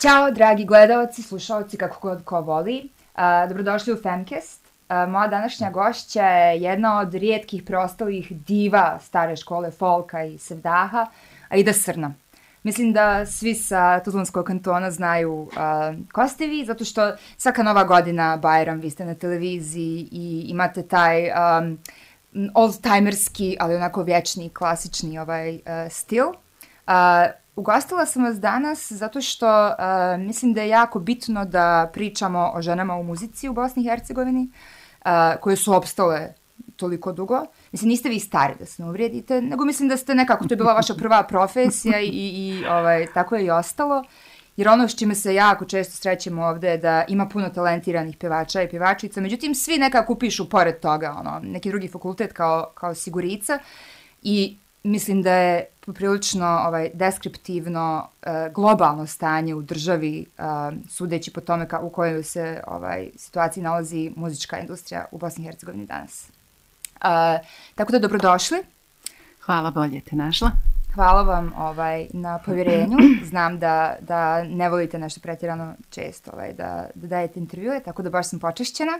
[0.00, 2.88] Ćao, dragi gledalci, slušalci, kako god ko voli.
[3.14, 4.68] Uh, dobrodošli u Femcast.
[4.88, 11.06] Uh, moja današnja gošća je jedna od rijetkih prostalih diva stare škole folka i sevdaha,
[11.48, 12.14] Aida Srna.
[12.62, 15.50] Mislim da svi sa Tuzlanskog kantona znaju uh,
[16.12, 20.82] ko ste vi, zato što svaka nova godina, Bajram, vi ste na televiziji i imate
[20.82, 21.78] taj um,
[22.54, 25.60] old-timerski, ali onako vječni, klasični ovaj uh,
[25.90, 26.26] stil.
[26.26, 29.74] Uh, ugostila sam vas danas zato što uh,
[30.26, 34.50] mislim da je jako bitno da pričamo o ženama u muzici u Bosni i Hercegovini,
[35.04, 35.10] uh,
[35.40, 36.34] koje su opstale
[36.76, 37.44] toliko dugo.
[37.72, 40.56] Mislim, niste vi stari da se ne uvrijedite, nego mislim da ste nekako, to je
[40.56, 44.04] bila vaša prva profesija i, i ovaj, tako je i ostalo.
[44.56, 48.62] Jer ono s čime se jako često srećemo ovde je da ima puno talentiranih pevača
[48.62, 53.58] i pevačica, međutim svi nekako upišu pored toga, ono, neki drugi fakultet kao, kao sigurica
[54.22, 60.44] i mislim da je poprilično ovaj, deskriptivno uh, globalno stanje u državi, uh,
[60.88, 65.46] sudeći po tome ka, u kojoj se ovaj, situaciji nalazi muzička industrija u Bosni i
[65.46, 66.30] Hercegovini danas.
[66.94, 68.58] Uh, tako da dobrodošli.
[69.40, 70.50] Hvala, bolje te našla.
[70.94, 72.96] Hvala vam ovaj na povjerenju.
[73.30, 78.10] Znam da, da ne volite nešto pretjerano često ovaj, da, da dajete intervjue, tako da
[78.10, 78.92] baš sam počešćena.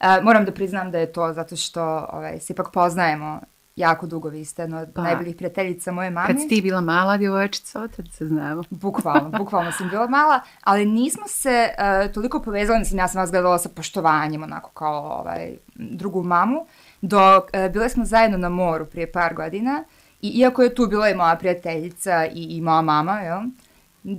[0.00, 3.40] Uh, moram da priznam da je to zato što ovaj, se ipak poznajemo
[3.76, 6.26] jako dugo, vi ste jedna od pa, najboljih prijateljica moje mame.
[6.26, 8.62] Kad si ti bila mala djevojčica, od se znamo.
[8.70, 13.30] Bukvalno, bukvalno sam bila mala, ali nismo se uh, toliko povezali, mislim, ja sam vas
[13.30, 16.66] gledala sa poštovanjem, onako kao ovaj, drugu mamu,
[17.00, 19.84] dok uh, bile smo zajedno na moru prije par godina
[20.22, 23.40] i iako je tu bila i moja prijateljica i, i moja mama, jel,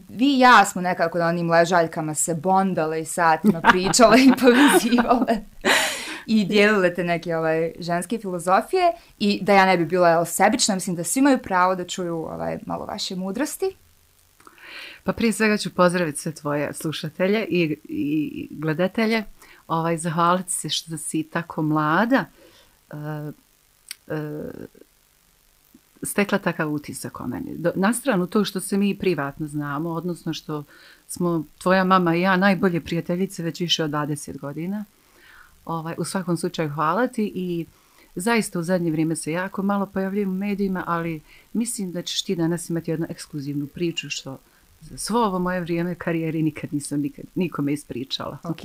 [0.09, 5.41] vi i ja smo nekako na onim ležaljkama se bondale i satima pričale i povezivale
[6.25, 10.95] i dijelile te neke ovaj, ženske filozofije i da ja ne bi bila sebična, mislim
[10.95, 13.75] da svi imaju pravo da čuju ovaj, malo vaše mudrosti.
[15.03, 19.23] Pa prije svega ću pozdraviti sve tvoje slušatelje i, i gledatelje.
[19.67, 22.25] Ovaj, zahvaliti se što si tako mlada.
[22.91, 22.97] Uh,
[24.07, 24.15] uh,
[26.05, 27.57] stekla takav utisak o meni.
[27.57, 30.63] Do, na stranu to što se mi privatno znamo, odnosno što
[31.07, 34.85] smo tvoja mama i ja najbolje prijateljice već više od 20 godina.
[35.65, 37.65] Ovaj, u svakom slučaju hvala ti i
[38.15, 41.21] zaista u zadnje vrijeme se jako malo pojavljujem u medijima, ali
[41.53, 44.37] mislim da ćeš ti danas imati jednu ekskluzivnu priču što
[44.81, 48.37] za svo ovo moje vrijeme karijeri nikad nisam nikad, nikome ispričala.
[48.43, 48.63] Ok,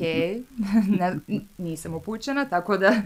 [0.99, 1.19] ne,
[1.59, 3.03] nisam upućena, tako da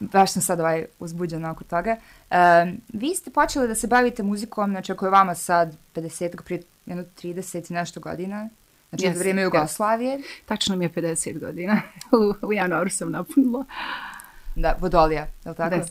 [0.00, 1.96] baš sam sad ovaj uzbuđena oko toga.
[2.30, 6.62] Um, vi ste počeli da se bavite muzikom, znači ako je vama sad 50, prije
[6.86, 8.48] 30 i nešto godina,
[8.88, 10.18] znači yes, vrijeme Jugoslavije.
[10.18, 10.22] Yes.
[10.46, 11.80] Tačno mi je 50 godina,
[12.42, 13.64] u, u januaru sam napunila.
[14.56, 15.76] Da, Vodolija, je li tako?
[15.76, 15.84] Da.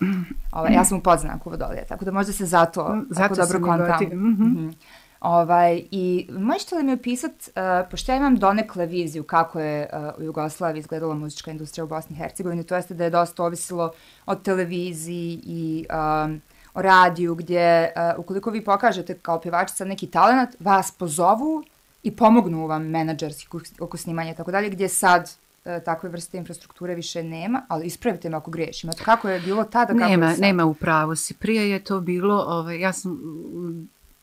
[0.58, 4.04] Ovaj, ja sam u podznaku Vodolija, tako da možda se zato, zato dobro kontam.
[4.04, 4.38] Mm -hmm.
[4.38, 4.74] Mm -hmm.
[5.24, 10.20] Ovaj, I možete li mi opisati, uh, pošto ja imam donekle viziju kako je uh,
[10.20, 13.92] u Jugoslaviji izgledala muzička industrija u Bosni i Hercegovini, to jeste da je dosta ovisilo
[14.26, 16.40] od televiziji i um,
[16.74, 21.64] o radiju, gdje uh, ukoliko vi pokažete kao pjevačica neki talent, vas pozovu
[22.04, 23.48] i pomognu vam menadžerski
[23.80, 25.22] oko snimanja i tako dalje, gdje sad
[25.64, 28.90] uh, takve vrste infrastrukture više nema, ali ispravite me ako griješim.
[29.04, 29.92] Kako je bilo tada?
[29.92, 30.40] Kako nema, je sad?
[30.40, 31.34] nema upravo si.
[31.34, 33.18] Prije je to bilo, ovaj, ja sam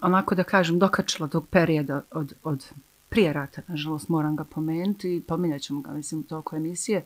[0.01, 2.71] onako da kažem, dokačila tog perioda od, od
[3.09, 7.03] prije rata, nažalost moram ga pomenuti i pominjat ćemo ga, mislim, u toku emisije,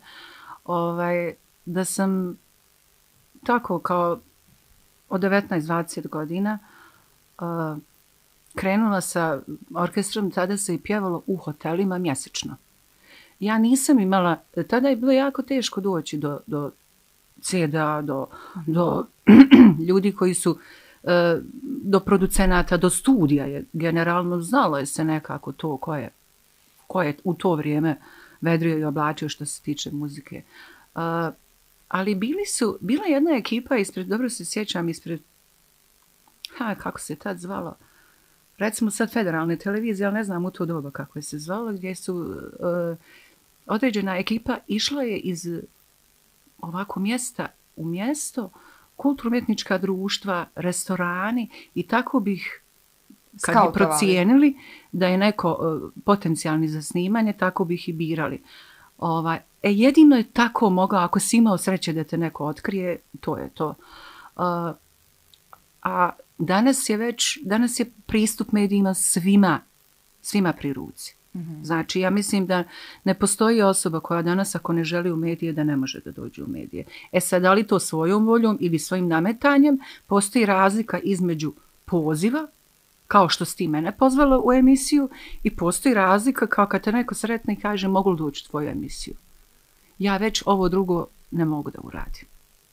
[0.66, 1.34] ovaj,
[1.66, 2.38] da sam
[3.44, 4.20] tako kao
[5.10, 6.60] od 19-20 godina
[7.40, 7.78] uh,
[8.56, 9.42] krenula sa
[9.76, 12.58] orkestrom, tada se i pjevalo u hotelima mjesečno.
[13.40, 16.72] Ja nisam imala, tada je bilo jako teško doći do, do
[17.42, 18.28] CD-a, do,
[18.68, 19.06] do
[19.88, 20.60] ljudi koji su
[21.04, 26.10] e, do producenata, do studija je generalno znalo je se nekako to ko je,
[26.88, 27.98] ko je u to vrijeme
[28.42, 30.44] vedrio i oblačio što se tiče muzike.
[30.96, 31.02] Uh,
[31.88, 35.22] ali bili su, bila jedna ekipa ispred, dobro se sjećam, ispred,
[36.58, 37.76] ha, kako se tad zvalo,
[38.58, 41.96] recimo sad federalne televizije, ali ne znam u to doba kako je se zvalo, gdje
[41.96, 42.98] su uh,
[43.66, 45.48] određena ekipa išla je iz
[46.62, 48.50] ovako mjesta u mjesto,
[48.96, 52.62] kulturno-umjetnička društva, restorani i tako bih
[53.42, 54.58] kad bi procijenili
[54.92, 58.42] da je neko uh, potencijalni za snimanje, tako bih i birali.
[58.98, 63.38] Ovaj, e, jedino je tako mogao, ako si imao sreće da te neko otkrije, to
[63.38, 63.68] je to.
[64.36, 64.76] Uh,
[65.84, 69.60] a danas je već, danas je pristup medijima svima,
[70.22, 71.16] svima pri ruci.
[71.36, 71.64] -hmm.
[71.64, 72.64] Znači, ja mislim da
[73.04, 76.44] ne postoji osoba koja danas, ako ne želi u medije, da ne može da dođe
[76.44, 76.86] u medije.
[77.12, 81.54] E sad, da li to svojom voljom ili svojim nametanjem, postoji razlika između
[81.86, 82.48] poziva
[83.08, 85.10] kao što si ti mene pozvala u emisiju
[85.44, 88.70] i postoji razlika kao kad te neko sretne i kaže mogu li doći u tvoju
[88.70, 89.14] emisiju.
[90.00, 92.26] Ja već ovo drugo ne mogu da uradim.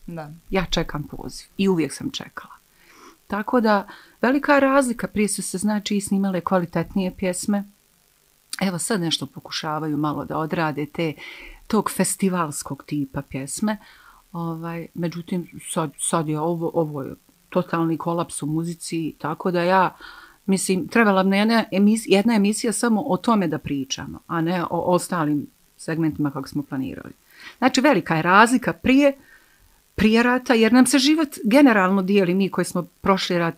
[0.07, 0.33] Da.
[0.51, 2.62] Ja čekam poziv i uvijek sam čekala.
[3.33, 3.89] Tako da,
[4.23, 7.65] velika razlika, prije su se znači i snimale kvalitetnije pjesme.
[8.61, 11.15] Evo sad nešto pokušavaju malo da odrade te
[11.67, 13.77] tog festivalskog tipa pjesme.
[14.33, 17.15] Ovaj, međutim, sad, sad je ovo, ovo je
[17.49, 19.97] totalni kolaps u muzici, tako da ja,
[20.47, 24.95] mislim, trebala bi jedna emisija, jedna emisija samo o tome da pričamo, a ne o
[24.95, 25.47] ostalim
[25.77, 27.13] segmentima kako smo planirali.
[27.59, 29.17] Znači, velika je razlika prije,
[29.95, 33.55] prije rata, jer nam se život generalno dijeli, mi koji smo prošli rat,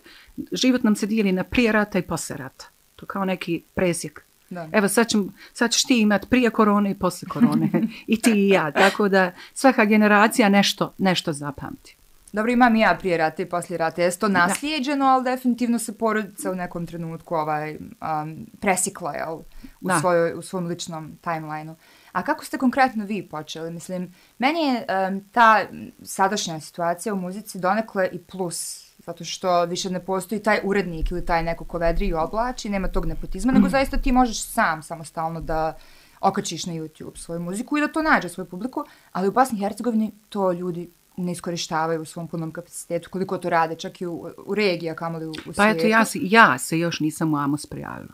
[0.52, 2.66] život nam se dijeli na prije rata i posle rata.
[2.96, 4.24] To kao neki presjek.
[4.50, 4.68] Da.
[4.72, 7.70] Evo, sad, ćem, sad ćeš ti imat prije korone i posle korone.
[8.06, 8.72] I ti i ja.
[8.72, 11.96] Tako da svaka generacija nešto, nešto zapamti.
[12.32, 14.02] Dobro, imam i ja prije rata i poslije rata.
[14.02, 19.44] Jeste to naslijeđeno, ali definitivno se porodica u nekom trenutku ovaj, um, presikla jel, u,
[19.80, 20.00] Da.
[20.00, 21.74] svojoj, u svom ličnom timelineu.
[22.14, 23.70] A kako ste konkretno vi počeli?
[23.70, 24.74] Mislim, meni je
[25.08, 25.60] um, ta
[26.02, 31.24] sadašnja situacija u muzici donekle i plus, zato što više ne postoji taj urednik ili
[31.24, 35.40] taj neko ko vedri i oblači, nema tog nepotizma, nego zaista ti možeš sam samostalno
[35.40, 35.76] da
[36.20, 39.62] okačiš na YouTube svoju muziku i da to nađe svoju publiku, ali u Bosni i
[39.62, 44.30] Hercegovini to ljudi ne iskorištavaju u svom punom kapacitetu, koliko to rade, čak i u,
[44.46, 45.78] u regiji, a kamoli u, u Pa svijetu.
[45.78, 48.12] eto, ja, se- ja se još nisam u Amos prijavila.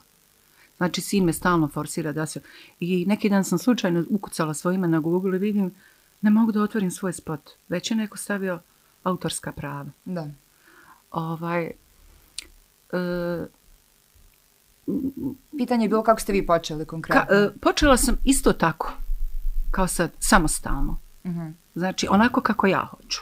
[0.81, 2.41] Znači, sin me stalno forsira da se...
[2.81, 5.75] I neki dan sam slučajno ukucala svoje ime na Google i vidim,
[6.21, 7.51] ne mogu da otvorim svoj spot.
[7.69, 8.61] Već je neko stavio
[9.03, 9.91] autorska prava.
[10.05, 10.27] Da.
[11.11, 11.65] Ovaj,
[12.93, 13.47] e,
[15.59, 17.37] Pitanje je bilo kako ste vi počeli ka, konkretno.
[17.37, 18.93] e, počela sam isto tako,
[19.71, 20.99] kao sad, samostalno.
[21.27, 21.49] Mhm.
[21.75, 23.21] Znači, onako kako ja hoću.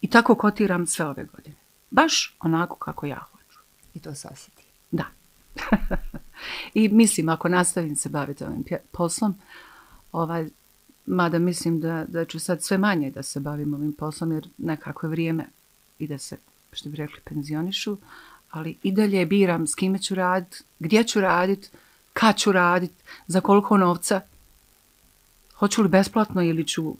[0.00, 1.56] I tako kotiram sve ove godine.
[1.90, 3.58] Baš onako kako ja hoću.
[3.94, 4.64] I to se osjeti.
[4.90, 5.04] Da.
[6.74, 9.34] I mislim, ako nastavim se baviti ovim poslom,
[10.12, 10.48] ovaj,
[11.06, 15.06] mada mislim da, da ću sad sve manje da se bavim ovim poslom, jer nekako
[15.06, 15.46] je vrijeme
[15.98, 16.36] i da se,
[16.72, 17.96] što bi rekli, penzionišu,
[18.50, 21.70] ali i dalje biram s kime ću radit, gdje ću radit,
[22.12, 22.92] kad ću radit,
[23.26, 24.20] za koliko novca,
[25.54, 26.94] hoću li besplatno ili ću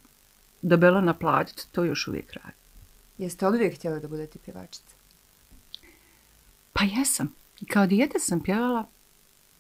[0.63, 2.59] debelo naplatit, to još uvijek radim.
[3.19, 4.95] Jeste od uvijek htjeli da budete pjevačica?
[6.73, 7.35] Pa jesam.
[7.61, 8.87] I kao dijete sam pjevala,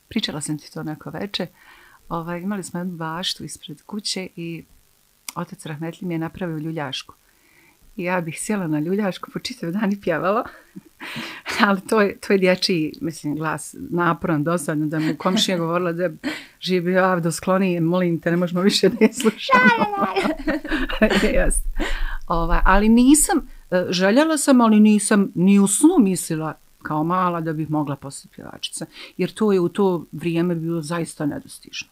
[0.09, 1.47] pričala sam ti to neko veče,
[2.09, 4.65] ovaj, imali smo jednu baštu ispred kuće i
[5.35, 7.15] otac Rahmetli mi je napravio ljuljašku.
[7.97, 10.45] I ja bih sjela na ljuljašku po čitav dan i pjevala.
[11.67, 16.11] Ali to je, to je dječji, mislim, glas naporan, dosadno, da mu komšija govorila da
[16.61, 20.07] je bio avdo skloni, molim te, ne možemo više da je slušamo.
[21.35, 21.69] Jeste.
[22.27, 27.53] Ovaj, ali nisam, e, željela sam, ali nisam ni u snu mislila kao mala da
[27.53, 28.87] bih mogla postati pjevačica.
[29.17, 31.89] Jer to je u to vrijeme bilo zaista nedostižno.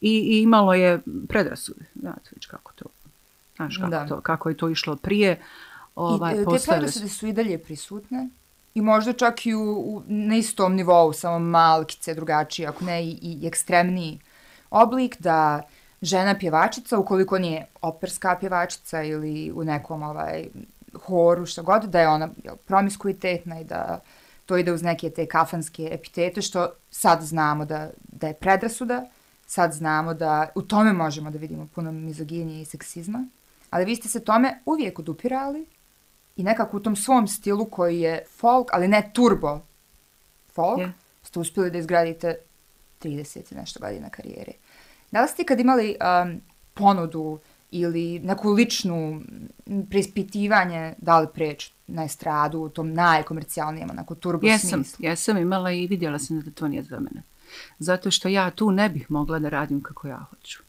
[0.00, 1.84] I, i imalo je predrasude.
[1.94, 2.84] Znate već kako to,
[3.56, 4.06] znaš kako, Da.
[4.06, 5.40] to, kako je to išlo prije.
[5.94, 8.28] Ovaj, I e, te predrasude su i dalje prisutne
[8.74, 13.18] i možda čak i u, u, na istom nivou, samo malkice drugačije, ako ne i,
[13.22, 14.18] i ekstremniji
[14.70, 15.62] oblik da
[16.02, 20.46] žena pjevačica, ukoliko nije operska pjevačica ili u nekom ovaj,
[21.06, 22.28] horu, šta god, da je ona
[22.66, 24.00] promiskuitetna i da
[24.46, 29.06] to ide uz neke te kafanske epitete, što sad znamo da, da je predrasuda,
[29.46, 33.26] sad znamo da u tome možemo da vidimo puno mizoginije i seksizma,
[33.70, 35.66] ali vi ste se tome uvijek odupirali
[36.36, 39.60] i nekako u tom svom stilu koji je folk, ali ne turbo
[40.54, 40.92] folk, Je.
[41.22, 42.38] ste uspjeli da izgradite
[43.02, 44.52] 30 i nešto godina karijere.
[45.10, 46.40] Da li ste kad imali um,
[46.74, 47.38] ponudu
[47.70, 49.22] ili neku ličnu
[49.90, 55.04] preispitivanje da li preći na estradu u tom najkomercijalnijem, onako turbo Jesam, smislu?
[55.04, 57.22] jesam imala i vidjela sam da to nije za mene.
[57.78, 60.62] Zato što ja tu ne bih mogla da radim kako ja hoću.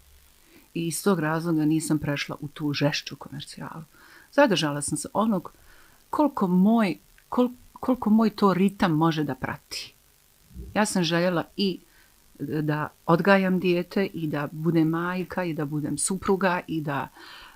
[0.73, 3.83] I iz tog razloga nisam prešla u tu žešću komercijalu.
[4.31, 5.51] Zadržala sam se onog
[6.09, 6.97] koliko moj,
[7.29, 9.93] kol, koliko moj to ritam može da prati.
[10.73, 11.79] Ja sam željela i
[12.39, 17.07] da odgajam dijete i da budem majka i da budem supruga i da,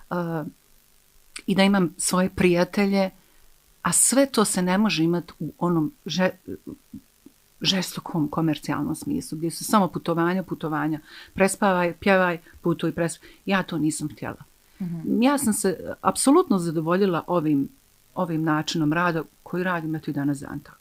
[0.09, 0.47] uh,
[1.45, 3.09] i da imam svoje prijatelje,
[3.81, 6.29] a sve to se ne može imati u onom že,
[7.61, 10.99] žestokom komercijalnom smislu, gdje su samo putovanja, putovanja,
[11.33, 13.35] prespavaj, pjevaj, putuj, prespavaj.
[13.45, 14.43] Ja to nisam htjela.
[14.79, 15.23] Mm -hmm.
[15.23, 17.69] Ja sam se apsolutno zadovoljila ovim,
[18.15, 20.80] ovim načinom rada koji radim eto i danas dan tako.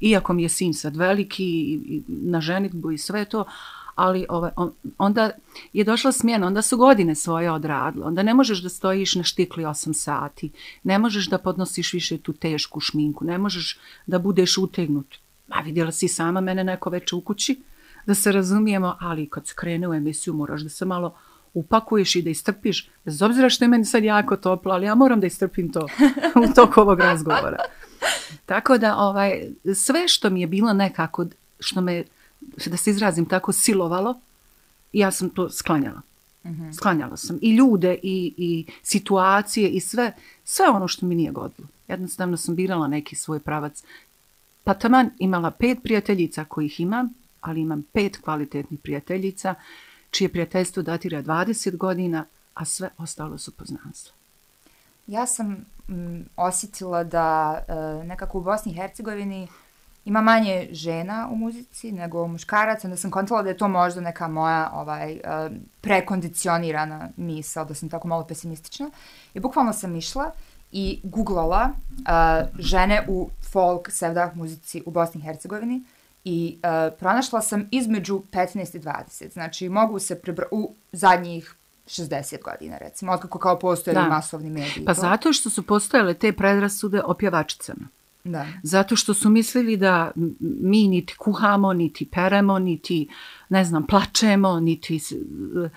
[0.00, 3.44] Iako mi je sin sad veliki i, i na ženitbu i sve to,
[3.94, 5.30] ali ovaj, on, onda
[5.72, 9.64] je došla smjena, onda su godine svoje odradile, onda ne možeš da stojiš na štikli
[9.64, 10.50] 8 sati,
[10.82, 15.16] ne možeš da podnosiš više tu tešku šminku, ne možeš da budeš utegnut
[15.48, 17.62] Ma vidjela si sama mene neko već u kući,
[18.06, 21.14] da se razumijemo, ali kad se krene u emisiju moraš da se malo
[21.54, 25.20] upakuješ i da istrpiš, bez obzira što je meni sad jako toplo, ali ja moram
[25.20, 25.88] da istrpim to
[26.50, 27.58] u toku ovog razgovora.
[28.46, 31.26] Tako da ovaj, sve što mi je bilo nekako,
[31.60, 32.04] što me,
[32.66, 34.20] da se izrazim tako, silovalo,
[34.92, 36.00] ja sam to sklanjala.
[36.44, 36.72] Mm-hmm.
[36.72, 40.12] Sklanjala sam i ljude i, i situacije i sve,
[40.44, 41.68] sve ono što mi nije godilo.
[41.88, 43.82] Jednostavno sam birala neki svoj pravac.
[44.64, 47.08] Pa taman imala pet prijateljica kojih imam,
[47.40, 49.54] ali imam pet kvalitetnih prijateljica
[50.10, 54.14] čije prijateljstvo datira 20 godina, a sve ostalo su poznanstva.
[55.06, 57.74] Ja sam m, osjetila da e,
[58.04, 59.48] nekako u Bosni i Hercegovini
[60.06, 64.28] ima manje žena u muzici nego muškaraca, onda sam kontala da je to možda neka
[64.28, 65.20] moja ovaj, e,
[65.80, 68.90] prekondicionirana misla, da sam tako malo pesimistična.
[69.34, 70.30] I bukvalno sam išla
[70.72, 75.82] i googlala e, žene u folk sevdah muzici u Bosni i Hercegovini
[76.24, 79.32] i e, pronašla sam između 15 i 20.
[79.32, 80.46] Znači, mogu se prebra...
[80.50, 81.54] u zadnjih
[81.86, 84.14] 60 godina, recimo, otkako kao postojali da.
[84.14, 84.84] masovni mediji.
[84.84, 85.00] Pa to.
[85.00, 87.88] zato što su postojale te predrasude o pjevačicama.
[88.24, 88.46] Da.
[88.62, 93.08] Zato što su mislili da mi niti kuhamo, niti peremo, niti,
[93.48, 95.70] ne znam, plačemo, niti uh, uh,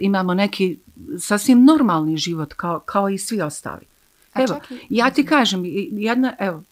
[0.00, 0.78] imamo neki
[1.18, 3.86] sasvim normalni život kao, kao i svi ostali.
[4.32, 6.62] A evo, čaki, ja ti kažem, jedna, evo,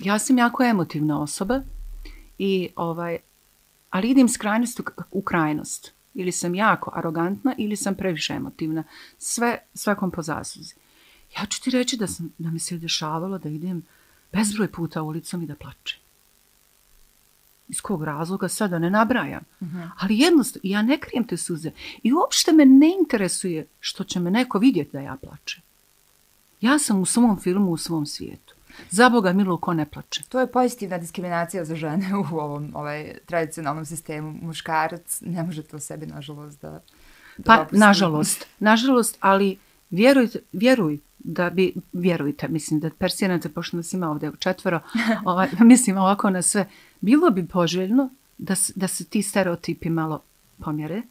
[0.00, 1.60] ja sam jako emotivna osoba
[2.38, 3.18] i ovaj,
[3.90, 5.93] ali idem s krajnosti u krajnost.
[6.14, 8.84] Ili sam jako arogantna ili sam previše emotivna.
[9.18, 10.74] Sve, svakom po zasluzi.
[11.36, 13.82] Ja ću ti reći da, sam, da mi se dešavalo da idem
[14.32, 15.98] bezbroj puta ulicom i da plačem.
[17.68, 19.42] Iz kog razloga sada ne nabrajam.
[19.60, 19.78] Uh mhm.
[19.78, 19.90] -huh.
[19.98, 21.70] Ali jednostavno, ja ne krijem te suze.
[22.02, 25.62] I uopšte me ne interesuje što će me neko vidjeti da ja plačem.
[26.60, 28.53] Ja sam u svom filmu, u svom svijetu.
[28.90, 30.22] Za Boga milo, ko ne plače.
[30.28, 34.38] To je pozitivna diskriminacija za žene u ovom ovaj, tradicionalnom sistemu.
[34.42, 36.70] Muškarac ne može to sebi, nažalost, da...
[36.70, 36.80] da
[37.44, 37.78] pa, opusti.
[37.78, 38.46] nažalost.
[38.58, 39.58] Nažalost, ali
[39.90, 44.80] vjerujte, vjeruj da bi, vjerujte, mislim da persirate, pošto nas ima ovdje četvoro,
[45.24, 46.68] ovaj, mislim ovako na sve,
[47.00, 50.22] bilo bi poželjno da, da se ti stereotipi malo
[50.58, 51.02] pomjere,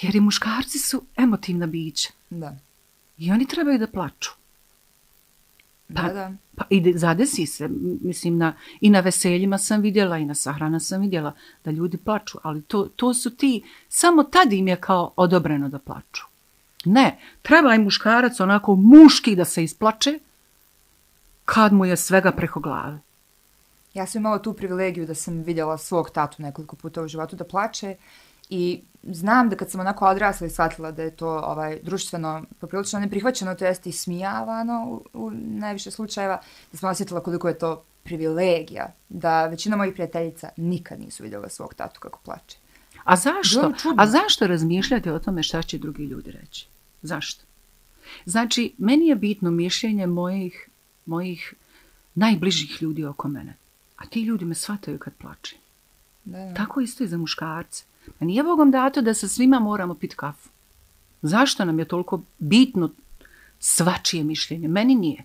[0.00, 2.08] jer i muškarci su emotivna bića.
[2.30, 2.56] Da.
[3.18, 4.30] I oni trebaju da plaču.
[5.94, 6.32] Pa, da, da.
[6.56, 7.68] Pa i zadesi se,
[8.00, 11.32] mislim, na, i na veseljima sam vidjela, i na sahrana sam vidjela
[11.64, 15.78] da ljudi plaču, ali to, to su ti, samo tad im je kao odobreno da
[15.78, 16.24] plaču.
[16.84, 20.18] Ne, treba i muškarac onako muški da se isplače,
[21.44, 22.98] kad mu je svega preko glave.
[23.94, 27.44] Ja sam imala tu privilegiju da sam vidjela svog tatu nekoliko puta u životu da
[27.44, 27.96] plače
[28.50, 33.00] i znam da kad sam onako odrasla i shvatila da je to ovaj društveno poprilično
[33.00, 36.40] neprihvaćeno, to jeste i smijavano u, u najviše slučajeva,
[36.72, 41.74] da sam osjetila koliko je to privilegija, da većina mojih prijateljica nikad nisu vidjela svog
[41.74, 42.56] tatu kako plače.
[43.04, 43.72] A zašto?
[43.96, 46.66] A zašto razmišljate o tome šta će drugi ljudi reći?
[47.02, 47.44] Zašto?
[48.24, 50.68] Znači, meni je bitno mišljenje mojih,
[51.06, 51.54] mojih
[52.14, 53.54] najbližih ljudi oko mene.
[53.96, 55.56] A ti ljudi me shvataju kad plače.
[56.24, 56.54] Da, da.
[56.54, 57.84] Tako isto i za muškarce.
[58.20, 60.48] Ma nije Bogom dato da sa svima moramo pit kafu.
[61.22, 62.90] Zašto nam je toliko bitno
[63.58, 64.68] svačije mišljenje?
[64.68, 65.24] Meni nije.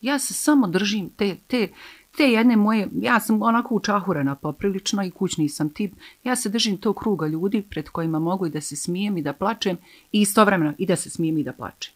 [0.00, 1.68] Ja se samo držim te, te,
[2.16, 5.92] te jedne moje, ja sam onako učahurena poprilično i kućni sam tip,
[6.24, 9.32] ja se držim tog kruga ljudi pred kojima mogu i da se smijem i da
[9.32, 9.76] plačem
[10.12, 11.92] i istovremeno i da se smijem i da plačem.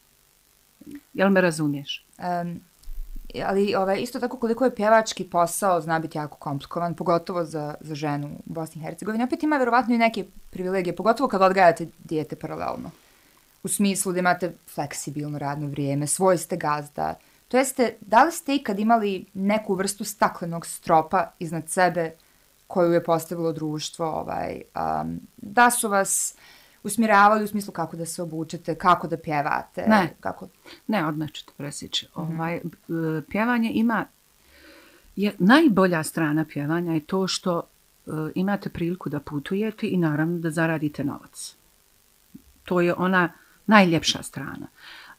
[1.15, 2.05] Jel me razumiješ?
[2.19, 2.61] Um,
[3.47, 7.95] ali ovaj, isto tako koliko je pjevački posao zna biti jako komplikovan, pogotovo za, za
[7.95, 9.25] ženu u Bosni i Hercegovini.
[9.25, 12.91] Opet ima vjerovatno i neke privilegije, pogotovo kad odgajate dijete paralelno.
[13.62, 17.15] U smislu da imate fleksibilno radno vrijeme, svoj ste gazda.
[17.49, 22.12] To jeste, da li ste ikad imali neku vrstu staklenog stropa iznad sebe
[22.67, 24.07] koju je postavilo društvo?
[24.07, 24.62] Ovaj,
[25.03, 26.35] um, da su vas
[26.85, 29.85] usmjeravali u smislu kako da se obučete, kako da pjevate?
[29.89, 30.49] Ne, kako?
[30.87, 32.07] ne odmah ću te presjeći.
[32.07, 32.35] Mm -hmm.
[32.35, 32.61] ovaj,
[33.29, 34.05] pjevanje ima,
[35.17, 37.62] je, najbolja strana pjevanja je to što
[38.07, 41.57] uh, imate priliku da putujete i naravno da zaradite novac.
[42.65, 43.33] To je ona
[43.67, 44.67] najljepša strana.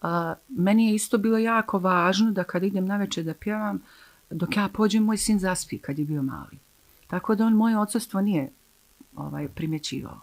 [0.01, 0.09] Uh,
[0.47, 3.81] meni je isto bilo jako važno da kad idem na večer da pjevam,
[4.29, 6.57] dok ja pođem, moj sin zaspi kad je bio mali.
[7.07, 8.49] Tako da on moje odsustvo nije
[9.15, 10.21] ovaj, primjećivao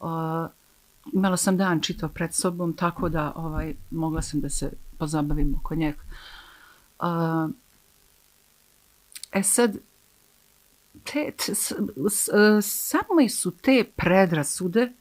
[0.00, 0.46] uh,
[1.12, 5.74] imala sam dan čitav pred sobom, tako da ovaj mogla sam da se pozabavim oko
[5.74, 6.00] njega.
[6.98, 7.50] Uh,
[9.32, 9.76] e sad,
[11.04, 11.72] te, te, s,
[12.10, 14.92] s, e, samo su te predrasude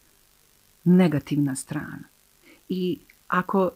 [0.83, 2.03] negativna strana.
[2.69, 3.71] I ako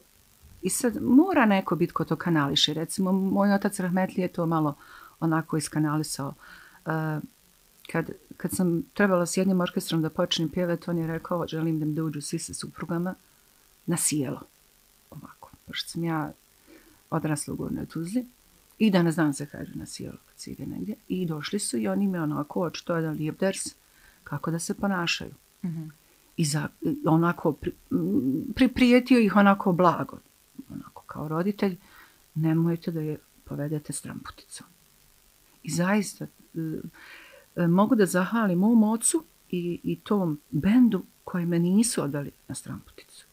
[0.62, 2.74] i sad mora neko biti ko to kanališe.
[2.74, 4.76] Recimo, moj otac Rahmetli je to malo
[5.20, 6.34] onako iskanalisao.
[6.86, 6.92] Uh,
[7.92, 11.86] kad, kad sam trebala s jednim orkestrom da počnem pjevati, on je rekao, želim da
[11.86, 13.16] mi dođu svi sa suprugama
[13.86, 14.42] na sjelo.
[15.10, 16.32] Ovako, pošto sam ja
[17.10, 18.26] odrasla u Gornoj Tuzli
[18.78, 20.96] i danas dan se kaže na sjelo kad se ide negdje.
[21.08, 23.76] I došli su i oni me onako, očito da lijep ders,
[24.24, 25.34] kako da se ponašaju.
[25.64, 25.90] Mm -hmm.
[26.38, 26.68] I za,
[27.06, 27.72] onako, pri,
[28.56, 30.18] priprijetio ih onako blago,
[30.70, 31.78] onako kao roditelj,
[32.36, 34.68] nemojte da je povedete stramputicom.
[35.64, 36.28] I zaista, e,
[37.68, 43.26] mogu da zahvalim mom ocu i, i tom bendu koji me nisu odali na stramputicu.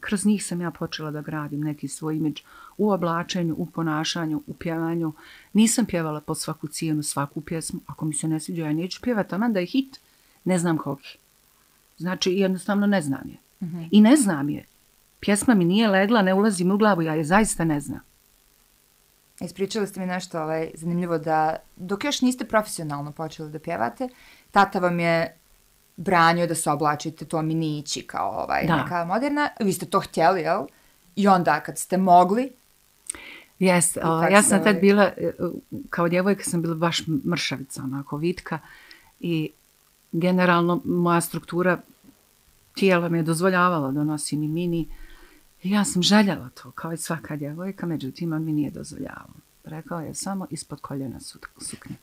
[0.00, 2.40] Kroz njih sam ja počela da gradim neki svoj imidž
[2.78, 5.12] u oblačenju, u ponašanju, u pjevanju.
[5.52, 7.80] Nisam pjevala po svaku cijenu, svaku pjesmu.
[7.86, 10.00] Ako mi se ne sviđa, ja neću pjevati, aman da je hit,
[10.44, 11.16] ne znam kogi.
[11.98, 13.36] Znači, jednostavno ne znam je.
[13.60, 13.88] Mm -hmm.
[13.90, 14.64] I ne znam je.
[15.20, 18.00] Pjesma mi nije legla, ne ulazi mi u glavu, ja je zaista ne znam.
[19.44, 24.08] Ispričali ste mi nešto ovaj, zanimljivo da dok još niste profesionalno počeli da pjevate,
[24.50, 25.36] tata vam je
[25.96, 28.76] branio da se oblačite to minići kao ovaj, da.
[28.76, 29.48] neka moderna.
[29.60, 30.66] Vi ste to htjeli, jel?
[31.16, 32.52] I onda kad ste mogli...
[33.58, 35.32] Jes, uh, ja sam tad bila, e,
[35.90, 38.58] kao djevojka sam bila baš mršavica, onako vitka.
[39.20, 39.50] I
[40.12, 41.78] generalno moja struktura
[42.74, 44.80] tijela mi je dozvoljavala da nosim i mini.
[44.80, 44.86] I
[45.62, 49.34] ja sam željela to, kao i svaka djevojka, međutim, on mi nije dozvoljavao.
[49.64, 51.20] Rekao je samo ispod koljena
[51.60, 51.96] suknje.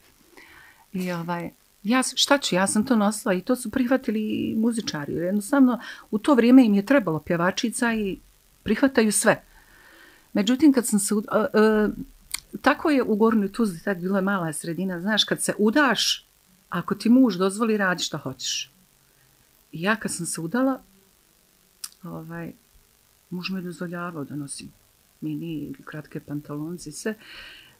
[0.93, 1.49] I ovaj,
[1.83, 5.13] ja, šta ću, ja sam to nosila i to su prihvatili muzičari.
[5.13, 5.79] Jednostavno,
[6.11, 8.17] u to vrijeme im je trebalo pjevačica i
[8.63, 9.43] prihvataju sve.
[10.33, 11.13] Međutim, kad sam se...
[11.13, 11.93] Uh, uh,
[12.61, 16.27] tako je u Gornjoj Tuzli, tad bila je mala sredina, znaš, kad se udaš,
[16.69, 18.71] ako ti muž dozvoli, radi šta hoćeš.
[19.71, 20.81] I ja kad sam se udala,
[22.03, 22.53] ovaj,
[23.29, 24.71] muž me dozvoljavao da nosim
[25.21, 27.13] mini ili kratke pantalonce i.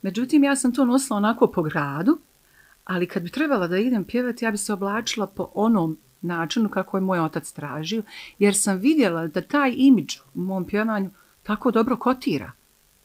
[0.02, 2.18] Međutim, ja sam to nosila onako po gradu,
[2.84, 6.98] ali kad bi trebala da idem pjevati, ja bi se oblačila po onom načinu kako
[6.98, 8.04] je moj otac tražio,
[8.40, 11.10] jer sam vidjela da taj imidž u mom pjevanju
[11.44, 12.52] tako dobro kotira.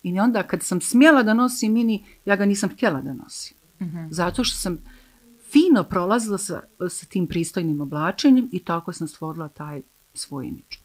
[0.03, 3.57] I onda kad sam smjela da nosim mini, ja ga nisam htjela da nosim.
[3.81, 4.11] Mm -hmm.
[4.11, 4.79] Zato što sam
[5.53, 9.83] fino prolazila sa, sa tim pristojnim oblačenjem i tako sam stvorila taj
[10.15, 10.84] svoj imidž.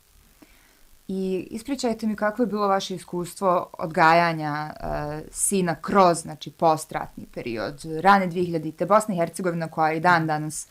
[1.12, 7.82] I ispričajte mi kako je bilo vaše iskustvo odgajanja uh, sina kroz, znači, postratni period,
[8.02, 10.68] rane 2000-te, Bosna i Hercegovina koja je i dan danas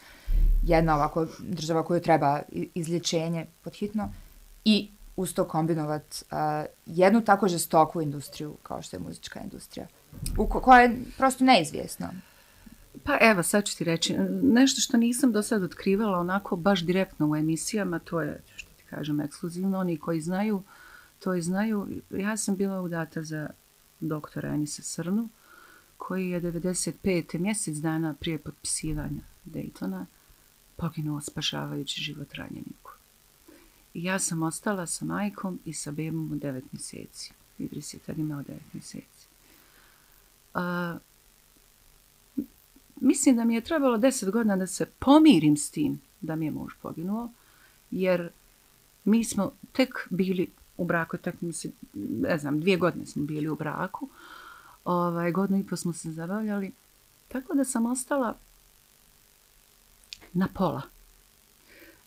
[0.63, 2.41] jedna ovako država koju treba
[2.75, 4.13] izlječenje podhitno
[4.65, 6.39] i uz to kombinovat uh,
[6.87, 9.87] jednu tako žestoku industriju kao što je muzička industrija,
[10.39, 12.13] u ko koja je prosto neizvjesna.
[13.05, 17.31] Pa evo, sad ću ti reći, nešto što nisam do sada otkrivala onako baš direktno
[17.31, 18.43] u emisijama, to je
[18.91, 20.63] kažem ekskluzivno, oni koji znaju,
[21.19, 21.89] to i znaju.
[22.11, 23.51] Ja sam bila udata za
[24.01, 25.29] doktora Anisa Srnu,
[25.97, 27.39] koji je 95.
[27.39, 30.05] mjesec dana prije potpisivanja Daytona
[30.77, 32.91] poginuo spašavajući život ranjeniku.
[33.95, 37.33] I ja sam ostala sa majkom i sa bebom u 9 mjeseci.
[37.59, 39.29] Idris je tad imao 9 mjeseci.
[40.55, 40.99] A,
[43.01, 46.51] mislim da mi je trebalo 10 godina da se pomirim s tim da mi je
[46.51, 47.31] muž poginuo,
[47.91, 48.31] jer
[49.09, 53.49] mi smo tek bili u braku, tek mi se, ne znam, dvije godine smo bili
[53.49, 54.09] u braku,
[54.85, 56.73] ovaj, godinu i po smo se zabavljali,
[57.29, 58.39] tako da sam ostala
[60.33, 60.83] na pola.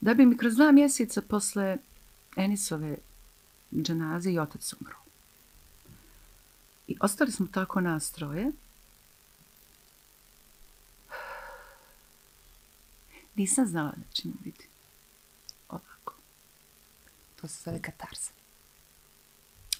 [0.01, 1.77] Da bi mi kroz dva mjeseca posle
[2.35, 2.97] Enisove
[3.73, 4.95] dženaze i otac umro.
[6.87, 8.51] I ostali smo tako nastroje.
[13.35, 14.70] Nisam znala da će mi biti
[17.41, 18.31] To se zove katarza.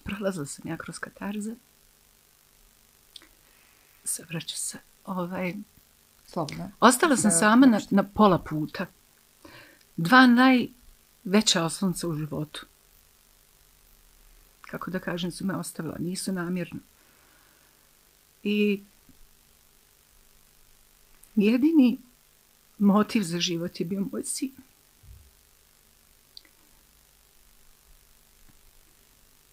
[0.03, 1.55] Prolazila sam ja kroz katarze.
[4.03, 4.77] Se vraća se.
[5.05, 5.53] Ovaj...
[6.25, 6.71] Slobodno.
[6.79, 8.85] Ostala sam sama na, na pola puta.
[9.97, 12.65] Dva najveća oslonca u životu.
[14.61, 15.95] Kako da kažem, su me ostavila.
[15.99, 16.79] Nisu namjerno.
[18.43, 18.83] I
[21.35, 21.99] jedini
[22.77, 24.51] motiv za život je bio moj sin.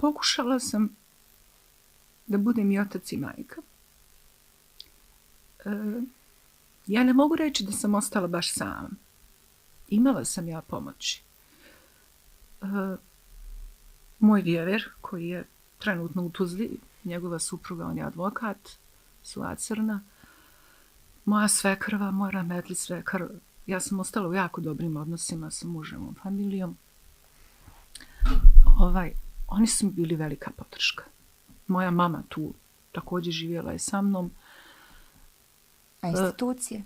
[0.08, 0.88] Pokušala sam
[2.26, 3.62] da budem i otac i majka.
[5.64, 5.70] E,
[6.86, 8.90] ja ne mogu reći da sam ostala baš sama.
[9.88, 11.22] Imala sam ja pomoći.
[12.62, 12.66] E,
[14.18, 15.44] moj vjever, koji je
[15.78, 18.70] trenutno u Tuzli, njegova supruga, on je advokat,
[19.22, 20.00] sva crna,
[21.24, 23.28] moja svekrva, moja rametli svekar,
[23.66, 26.76] ja sam ostala u jako dobrim odnosima sa mužem i familijom.
[28.78, 29.12] Ovaj,
[29.48, 31.04] oni su bili velika podrška.
[31.66, 32.52] Moja mama tu
[32.92, 34.30] također živjela je sa mnom.
[36.00, 36.82] A institucije?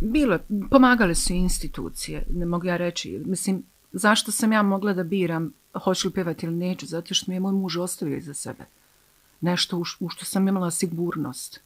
[0.00, 0.38] Bilo,
[0.70, 3.22] pomagale su institucije, ne mogu ja reći.
[3.26, 5.52] Mislim, zašto sam ja mogla da biram
[5.84, 6.86] hoću li pevati ili neću?
[6.86, 8.64] Zato što mi je moj muž ostavio iza sebe.
[9.40, 11.60] Nešto u, u što sam imala sigurnost.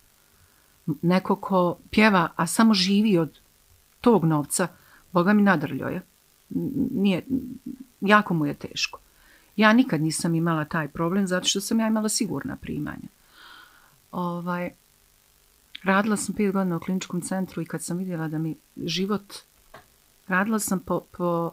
[1.03, 3.39] Neko ko pjeva, a samo živi od
[4.01, 4.69] tog novca,
[5.13, 6.03] Boga mi nadrljio je.
[6.91, 7.27] Nije,
[8.01, 8.99] jako mu je teško.
[9.57, 13.09] Ja nikad nisam imala taj problem zato što sam ja imala sigurna primanja.
[14.12, 14.71] Ovaj,
[15.83, 19.35] radila sam pet godina u kliničkom centru i kad sam vidjela da mi život,
[20.29, 21.53] radila sam po, po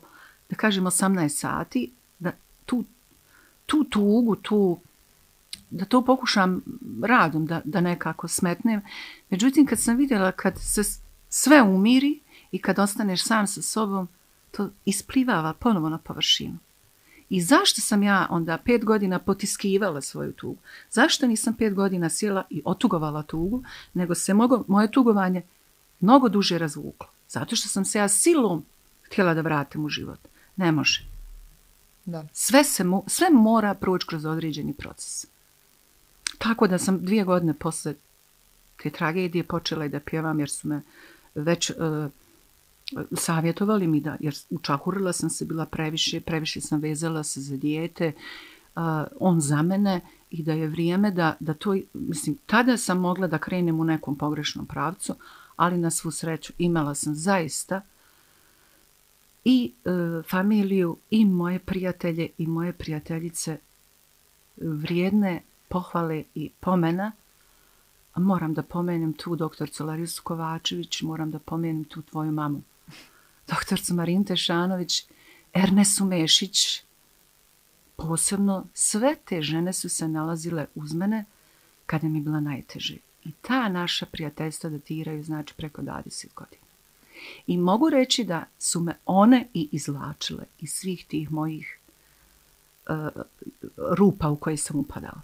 [0.49, 2.31] da kažem, 18 sati, da
[2.65, 2.83] tu,
[3.65, 4.79] tu tugu, tu,
[5.69, 6.61] da to pokušam
[7.03, 8.81] radom da, da nekako smetnem.
[9.29, 10.81] Međutim, kad sam vidjela kad se
[11.29, 12.19] sve umiri
[12.51, 14.07] i kad ostaneš sam sa sobom,
[14.51, 16.57] to isplivava ponovo na površinu.
[17.29, 20.57] I zašto sam ja onda pet godina potiskivala svoju tugu?
[20.91, 23.63] Zašto nisam pet godina sjela i otugovala tugu,
[23.93, 25.41] nego se mogo, moje tugovanje
[25.99, 27.07] mnogo duže razvuklo?
[27.29, 28.65] Zato što sam se ja silom
[29.03, 30.19] htjela da vratim u život.
[30.55, 31.05] Ne može.
[32.05, 32.27] Da.
[32.33, 35.25] Sve, se mo, sve mora proći kroz određeni proces.
[36.37, 37.93] Tako da sam dvije godine posle
[38.83, 40.81] te tragedije počela i da pjevam jer su me
[41.35, 41.69] već...
[41.69, 42.11] Uh,
[43.13, 48.11] savjetovali mi da, jer učahurila sam se, bila previše, previše sam vezala se za dijete,
[48.75, 48.81] uh,
[49.19, 53.37] on za mene i da je vrijeme da, da to, mislim, tada sam mogla da
[53.37, 55.15] krenem u nekom pogrešnom pravcu,
[55.55, 57.81] ali na svu sreću imala sam zaista
[59.45, 59.89] i e,
[60.29, 63.57] familiju i moje prijatelje i moje prijateljice
[64.57, 67.11] vrijedne pohvale i pomena.
[68.15, 72.61] Moram da pomenem tu doktorcu Larisu Kovačević, moram da pomenem tu tvoju mamu
[73.49, 75.05] doktorcu Marin Tešanović,
[75.53, 76.83] Ernesu Mešić,
[77.95, 81.25] posebno sve te žene su se nalazile uz mene
[81.85, 82.97] kada mi je bila najteže.
[83.25, 86.63] I ta naša prijateljstva datiraju znači preko 20 godina.
[87.47, 91.79] I mogu reći da su me one i izlačile iz svih tih mojih
[92.89, 92.95] uh,
[93.77, 95.21] rupa u koje sam upadala.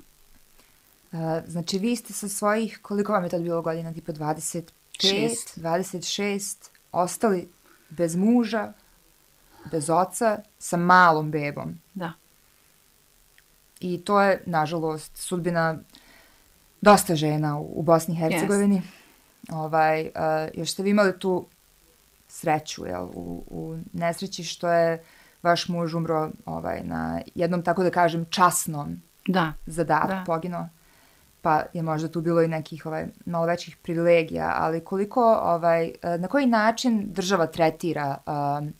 [1.12, 4.64] Uh, znači vi ste sa svojih, koliko vam je tad bilo godina, tipa 25,
[5.00, 5.58] Šest.
[5.58, 6.56] 26,
[6.92, 7.48] ostali
[7.90, 8.74] bez muža,
[9.72, 11.76] bez oca, sa malom bebom.
[11.94, 12.14] Da.
[13.80, 15.78] I to je, nažalost, sudbina
[16.82, 18.82] dosta žena u, u Bosni i Hercegovini.
[18.82, 19.56] Yes.
[19.56, 20.10] Ovaj, uh,
[20.54, 21.46] još ste vi imali tu
[22.28, 25.04] sreću jel, u, u nesreći što je
[25.44, 29.54] vaš muž umro ovaj, na jednom, tako da kažem, časnom da.
[29.66, 30.24] zadatku, da.
[30.26, 30.68] poginuo
[31.46, 36.18] pa je možda tu bilo i nekih ovaj malo većih privilegija, ali koliko ovaj e,
[36.18, 38.74] na koji način država tretira um,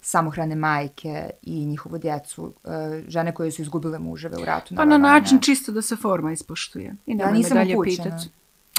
[0.00, 2.72] samohrane majke i njihovu djecu, uh,
[3.08, 4.74] žene koje su izgubile muževe u ratu.
[4.74, 5.42] Pa na način ne.
[5.42, 6.94] čisto da se forma ispoštuje.
[7.06, 8.30] I da, nisam dalje pitati.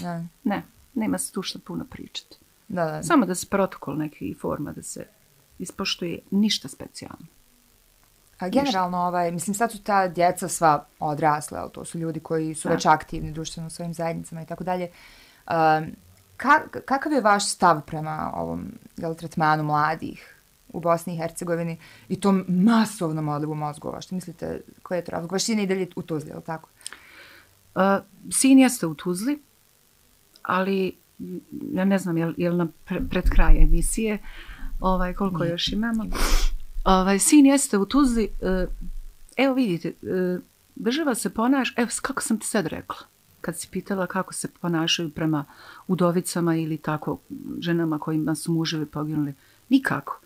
[0.02, 0.24] Da.
[0.44, 2.38] Ne, nema se tu što puno pričati.
[2.68, 3.04] Da, da.
[3.04, 5.06] Samo da se protokol neki forma da se
[5.60, 7.26] ispoštuje, ništa specijalno.
[8.40, 12.56] A generalno, ovaj, mislim, sad su ta djeca sva odrasle, ali to su ljudi koji
[12.56, 12.74] su da.
[12.74, 14.90] već aktivni društveno u svojim zajednicama i tako dalje.
[16.38, 20.36] Ka, kakav je vaš stav prema ovom jel, tretmanu mladih
[20.70, 21.78] u Bosni i Hercegovini
[22.10, 24.02] i tom masovnom odlivu mozgova?
[24.02, 25.32] Što mislite, koji je to razlog?
[25.32, 26.70] Vaš sin je dalje u Tuzli, ili tako?
[27.76, 27.82] Uh,
[28.32, 29.42] sin jeste u Tuzli,
[30.44, 30.98] ali
[31.74, 32.68] ja ne znam, je li, je li na
[33.10, 34.18] pred kraj emisije,
[34.80, 35.52] ovaj, koliko Nije.
[35.52, 36.04] još imamo?
[36.84, 38.68] Ovaj, sin jeste u Tuzli, e,
[39.38, 40.40] evo vidite, e,
[40.76, 42.98] država se ponaša, evo kako sam ti sad rekla,
[43.42, 45.46] kad si pitala kako se ponašaju prema
[45.88, 47.18] udovicama ili tako
[47.60, 49.34] ženama kojima su muževi poginuli,
[49.70, 50.20] nikako.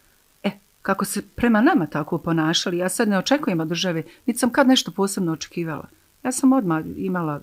[0.43, 4.49] E, kako se prema nama tako ponašali, ja sad ne očekujem od države, niti sam
[4.49, 5.87] kad nešto posebno očekivala.
[6.23, 7.41] Ja sam odmah imala,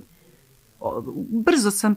[1.30, 1.96] brzo sam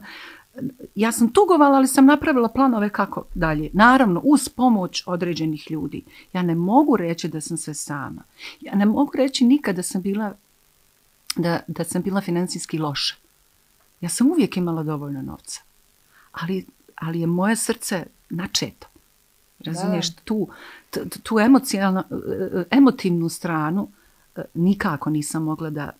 [0.94, 3.70] ja sam tugovala, ali sam napravila planove kako dalje.
[3.72, 6.04] Naravno, uz pomoć određenih ljudi.
[6.32, 8.22] Ja ne mogu reći da sam sve sama.
[8.60, 10.34] Ja ne mogu reći nikada da sam bila
[11.36, 13.14] da, da sam bila financijski loša.
[14.00, 15.60] Ja sam uvijek imala dovoljno novca.
[16.32, 18.86] Ali, ali je moje srce načeto.
[19.58, 20.20] Razumiješ, da.
[20.24, 20.48] tu,
[21.22, 22.04] tu emocijalno,
[22.70, 23.88] emotivnu stranu
[24.36, 25.90] e, nikako nisam mogla da...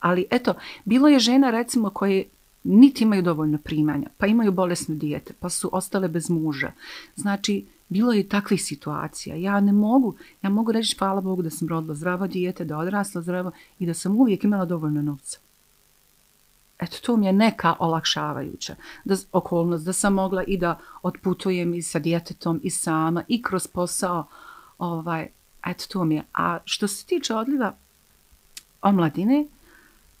[0.00, 2.24] Ali eto, bilo je žena recimo koje
[2.64, 6.72] niti imaju dovoljno primanja, pa imaju bolesno dijete, pa su ostale bez muža.
[7.16, 9.36] Znači, bilo je takvih situacija.
[9.36, 13.22] Ja ne mogu, ja mogu reći hvala Bogu da sam rodila zdravo dijete, da odrasla
[13.22, 15.38] zdravo i da sam uvijek imala dovoljno novca.
[16.78, 21.82] Eto, to mi je neka olakšavajuća da, okolnost, da sam mogla i da otputujem i
[21.82, 24.26] sa djetetom i sama i kroz posao.
[24.78, 25.28] Ovaj,
[25.66, 26.24] eto, to mi je.
[26.34, 27.74] A što se tiče odliva
[28.82, 29.46] omladine,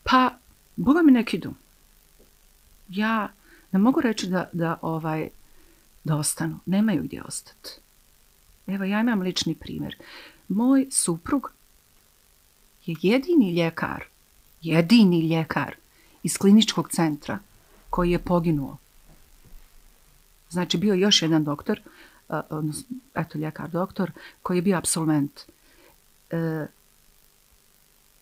[0.02, 0.30] pa,
[0.76, 1.61] Boga mi neki dum
[2.96, 3.28] ja
[3.72, 5.28] ne mogu reći da, da, ovaj,
[6.04, 6.58] da ostanu.
[6.66, 7.70] Nemaju gdje ostati.
[8.66, 9.96] Evo, ja imam lični primjer.
[10.48, 11.52] Moj suprug
[12.86, 14.04] je jedini ljekar,
[14.60, 15.74] jedini ljekar
[16.22, 17.38] iz kliničkog centra
[17.90, 18.76] koji je poginuo.
[20.50, 21.80] Znači, bio još jedan doktor,
[22.28, 24.10] odnosno, eto, ljekar doktor,
[24.42, 25.40] koji je bio absolvent.
[26.30, 26.66] E,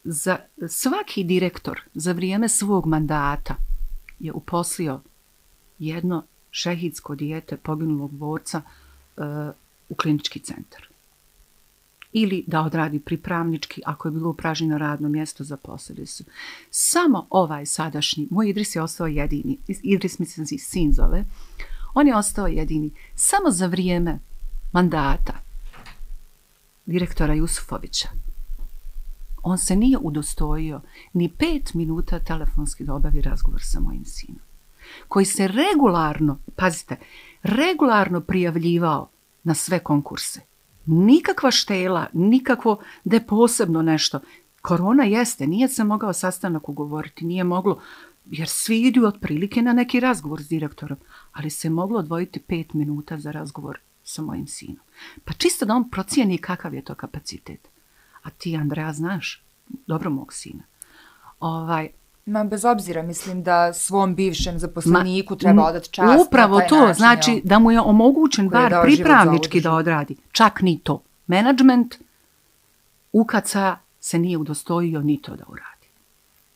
[0.04, 3.69] za svaki direktor za vrijeme svog mandata
[4.20, 5.00] je uposlio
[5.78, 9.22] jedno šehidsko dijete poginulog borca e,
[9.88, 10.86] u klinički centar.
[12.12, 16.24] Ili da odradi pripravnički, ako je bilo upražnjeno radno mjesto, zaposlili su.
[16.70, 21.24] Samo ovaj sadašnji, moj Idris je ostao jedini, Idris mi se sin zove,
[21.94, 24.18] on je ostao jedini samo za vrijeme
[24.72, 25.32] mandata
[26.86, 28.08] direktora Jusufovića.
[29.42, 30.80] On se nije udostojio
[31.12, 34.40] ni pet minuta telefonski da obavi razgovor sa mojim sinom.
[35.08, 36.96] Koji se regularno, pazite,
[37.42, 39.08] regularno prijavljivao
[39.44, 40.40] na sve konkurse.
[40.86, 44.20] Nikakva štela, nikakvo da je posebno nešto.
[44.62, 47.80] Korona jeste, nije se mogao sastanak ugovoriti, nije moglo,
[48.30, 50.98] jer svi idu otprilike na neki razgovor s direktorom,
[51.32, 54.84] ali se moglo odvojiti pet minuta za razgovor sa mojim sinom.
[55.24, 57.68] Pa čisto da on procijeni kakav je to kapacitet.
[58.22, 59.44] A ti, Andreja, znaš
[59.86, 60.62] dobro mog sina.
[61.40, 61.88] Ovaj,
[62.26, 66.26] Ma bez obzira, mislim da svom bivšem zaposleniku treba odati čast.
[66.26, 67.40] Upravo to, način, znači jel?
[67.44, 70.16] da mu je omogućen bar pripravnički da odradi.
[70.32, 71.02] Čak ni to.
[71.26, 71.94] Management
[73.12, 75.86] UKACA se nije udostojio ni to da uradi.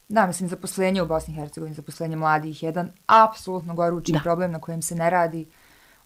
[0.08, 4.20] Da, mislim, zaposlenje u Bosni i Hercegovini, zaposlenje mladih, jedan apsolutno gorući da.
[4.20, 5.46] problem na kojem se ne radi.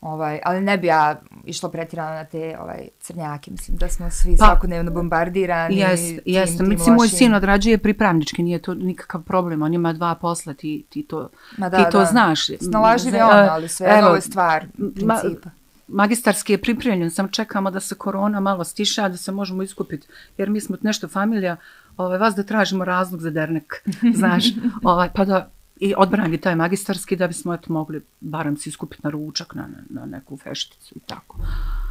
[0.00, 4.36] Ovaj, ali ne bi ja išla pretirano na te ovaj, crnjake, mislim da smo svi
[4.38, 5.76] pa, svakodnevno bombardirani.
[5.76, 10.54] Jes, jes, mislim, moj sin odrađuje pripravnički, nije to nikakav problem, on ima dva posla,
[10.54, 12.04] ti, ti to, ma da, ti to da.
[12.04, 12.46] znaš.
[12.60, 15.50] Snalaživ je on, ali sve Evo, je stvar principa.
[15.50, 15.50] Ma,
[15.88, 20.06] magistarski je pripremljen, sam čekamo da se korona malo stiša, da se možemo iskupiti,
[20.38, 21.56] jer mi smo nešto familija,
[21.96, 23.74] ovaj, vas da tražimo razlog za dernek,
[24.18, 24.44] znaš,
[24.82, 29.10] ovaj, pa da i odbrani taj magistarski da bismo eto mogli barem se iskupiti na
[29.10, 31.36] ručak, na, na, neku fešticu i tako.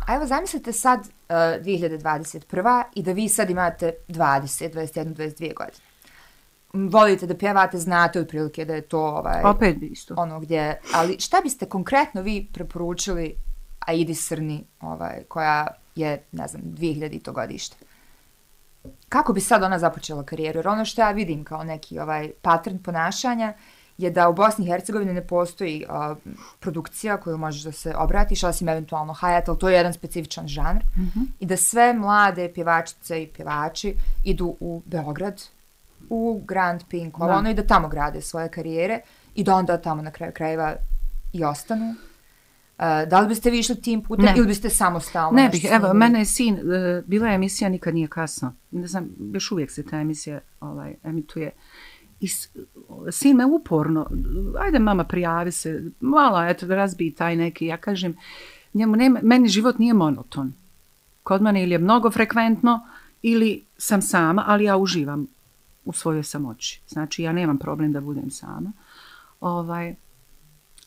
[0.08, 2.84] A evo zamislite sad uh, 2021.
[2.95, 5.88] i da vi sad imate 20, 21, 22 godine.
[6.73, 10.15] Volite da pjevate, znate otprilike da je to ovaj, Opet bi isto.
[10.17, 13.36] ono gdje, ali šta biste konkretno vi preporučili
[13.80, 17.76] Aidi Srni, ovaj, koja je, ne znam, 2000 to godište?
[19.10, 20.60] Kako bi sad ona započela karijeru?
[20.60, 23.54] Jer ono što ja vidim kao neki ovaj pattern ponašanja
[23.98, 26.18] je da u Bosni i Hercegovini ne postoji uh,
[26.60, 30.84] produkcija koju možeš da se obratiš, osim eventualno hajat, ali to je jedan specifičan žanr.
[30.98, 31.26] Mm -hmm.
[31.40, 35.44] I da sve mlade pjevačice i pjevači idu u Beograd,
[36.10, 39.00] u Grand Pink, ono, i da tamo grade svoje karijere
[39.36, 40.76] i da onda tamo na kraju krajeva
[41.34, 41.96] i ostanu.
[42.78, 44.34] Uh, da li biste vi išli tim putem ne.
[44.38, 45.42] ili biste samostalno?
[45.42, 48.54] Ne bih, evo, mene je sin, uh, bila je emisija Nikad nije kasno.
[48.72, 51.52] Ne znam, još uvijek se ta emisija ovaj, emituje.
[52.19, 52.27] I
[53.12, 54.08] sin me uporno,
[54.60, 58.17] ajde mama prijavi se, malo, eto, da razbiji taj neki, ja kažem,
[58.73, 60.53] njemu nema, meni život nije monoton.
[61.23, 62.88] Kod mene ili je mnogo frekventno,
[63.21, 65.27] ili sam sama, ali ja uživam
[65.86, 66.82] u svojoj samoći.
[66.88, 68.71] Znači, ja nemam problem da budem sama.
[69.39, 69.95] Ovaj,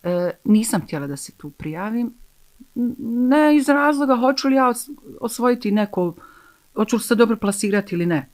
[0.03, 2.15] e, nisam htjela da se tu prijavim.
[2.75, 4.73] Ne iz razloga hoću li ja
[5.21, 6.15] osvojiti neko,
[6.75, 8.29] hoću li se dobro plasirati ili ne.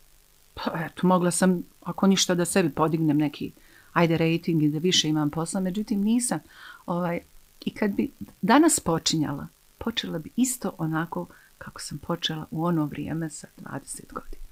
[0.64, 3.52] Pa eto, mogla sam, ako ništa, da sebi podignem neki
[3.92, 6.38] ajde rating i da više imam posla, međutim nisam.
[6.86, 7.20] Ovaj,
[7.64, 8.10] I kad bi
[8.42, 9.46] danas počinjala,
[9.78, 11.26] počela bi isto onako
[11.58, 14.42] kako sam počela u ono vrijeme sa 20 godina.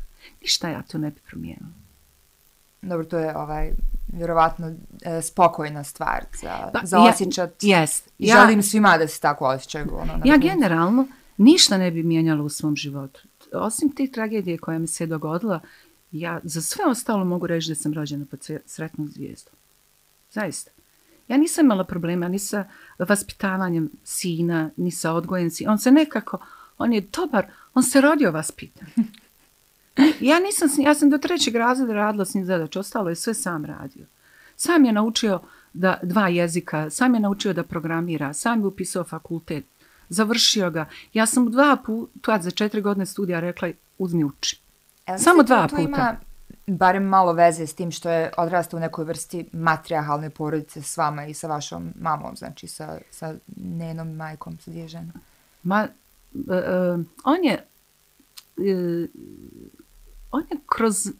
[0.40, 1.68] Ništa ja to ne bi promijenila.
[2.82, 3.70] Dobro, to je ovaj
[4.08, 7.50] vjerovatno e, spokojna stvar za, pa, za osjećat.
[7.62, 8.02] Ja, yes.
[8.18, 9.88] I ja, želim svima da se tako osjećaju.
[9.92, 13.20] Ono, ja generalno ništa ne bi mijenjala u svom životu.
[13.52, 15.60] Osim te tragedije koja mi se dogodila,
[16.18, 19.54] ja za sve ostalo mogu reći da sam rođena pod sretnom zvijezdom.
[20.30, 20.70] Zaista.
[21.28, 22.64] Ja nisam imala problema ni sa
[22.98, 25.72] vaspitavanjem sina, ni sa odgojem sina.
[25.72, 26.38] On se nekako,
[26.78, 28.88] on je dobar, on se rodio vaspitan.
[30.20, 33.64] Ja nisam, ja sam do trećeg razreda radila s njim zadač, ostalo je sve sam
[33.64, 34.06] radio.
[34.56, 35.40] Sam je naučio
[35.72, 39.64] da dva jezika, sam je naučio da programira, sam je upisao fakultet,
[40.08, 40.88] završio ga.
[41.12, 44.63] Ja sam dva puta za četiri godine studija rekla uzmi uči.
[45.06, 45.82] El, Samo dva puta.
[45.82, 46.16] Ima
[46.66, 51.26] barem malo veze s tim što je odrastao u nekoj vrsti matriarhalne porodice s vama
[51.26, 55.12] i sa vašom mamom, znači sa, sa nenom majkom, sa dvije žene.
[55.62, 55.88] Ma,
[56.34, 57.66] uh, on je
[58.56, 59.08] uh,
[60.30, 61.12] on je kroz,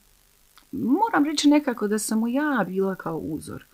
[0.73, 3.64] moram reći nekako da sam mu ja bila kao uzor.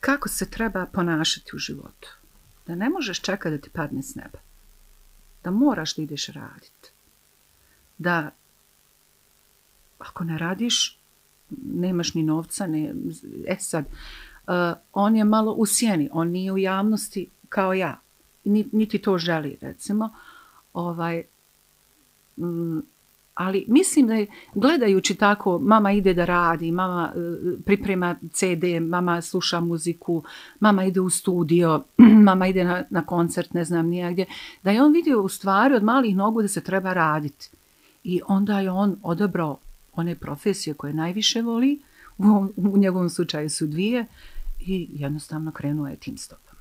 [0.00, 2.08] kako se treba ponašati u životu.
[2.66, 4.38] Da ne možeš čekati da ti padne s neba.
[5.44, 6.90] Da moraš da ideš raditi.
[7.98, 8.30] Da
[10.08, 10.98] ako ne radiš,
[11.74, 12.94] nemaš ni novca, ne,
[13.46, 13.84] e sad,
[14.46, 14.54] uh,
[14.92, 18.00] on je malo u sjeni, on nije u javnosti kao ja,
[18.44, 20.10] niti to želi, recimo,
[20.72, 21.22] ovaj,
[22.36, 22.78] mm,
[23.34, 29.22] ali mislim da je, gledajući tako, mama ide da radi, mama uh, priprema CD, mama
[29.22, 30.22] sluša muziku,
[30.60, 31.82] mama ide u studio,
[32.28, 34.26] mama ide na, na koncert, ne znam nijagdje,
[34.62, 37.50] da je on vidio u stvari od malih nogu da se treba raditi.
[38.04, 39.58] I onda je on odabrao
[39.96, 41.82] one profesije koje najviše voli,
[42.18, 44.06] u, u njegovom slučaju su dvije,
[44.66, 46.60] i jednostavno krenuo je tim stopama.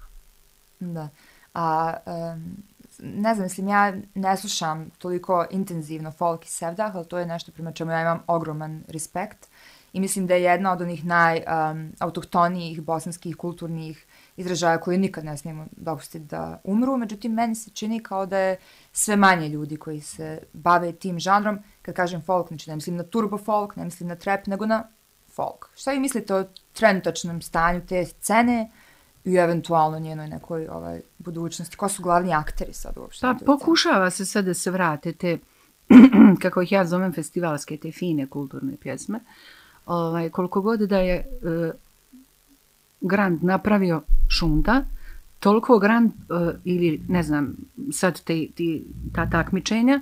[0.80, 1.10] Da.
[1.54, 2.58] A, um,
[3.00, 7.52] ne znam, mislim, ja ne slušam toliko intenzivno folk i sevdah, ali to je nešto
[7.52, 9.48] prema čemu ja imam ogroman respekt.
[9.94, 14.06] I mislim da je jedna od onih najautohtonijih um, bosanskih kulturnih
[14.38, 16.98] izražaja koje nikad ne smijemo dopustiti da umru.
[16.98, 18.58] Međutim, meni se čini kao da je
[18.92, 21.60] sve manje ljudi koji se bave tim žanrom.
[21.82, 24.88] Kad kažem folk, znači ne mislim na turbo folk, ne mislim na trap, nego na
[25.34, 25.70] folk.
[25.76, 28.72] Šta vi mislite o trenutačnom stanju te scene
[29.26, 31.78] i eventualno njenoj nekoj ovaj, budućnosti?
[31.78, 33.22] Ko su glavni akteri sad uopšte?
[33.22, 35.38] Pa pokušava se sad da se vrate te,
[36.42, 39.20] kako ih ja zovem, festivalske, te fine kulturne pjesme.
[39.86, 41.72] Ovaj, koliko god da je uh,
[43.04, 44.86] Grand napravio Šunda,
[45.40, 47.56] toliko Grand, uh, ili ne znam,
[47.92, 50.02] sad te, ti, ta takmičenja,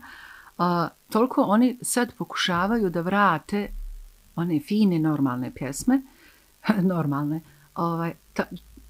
[0.57, 0.65] uh,
[1.09, 3.67] toliko oni sad pokušavaju da vrate
[4.35, 6.01] one fine, normalne pjesme,
[6.93, 7.41] normalne,
[7.75, 8.43] ovaj, ta,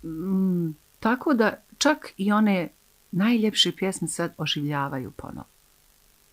[0.03, 2.69] mm, tako da čak i one
[3.11, 5.47] najljepše pjesme sad oživljavaju ponovo.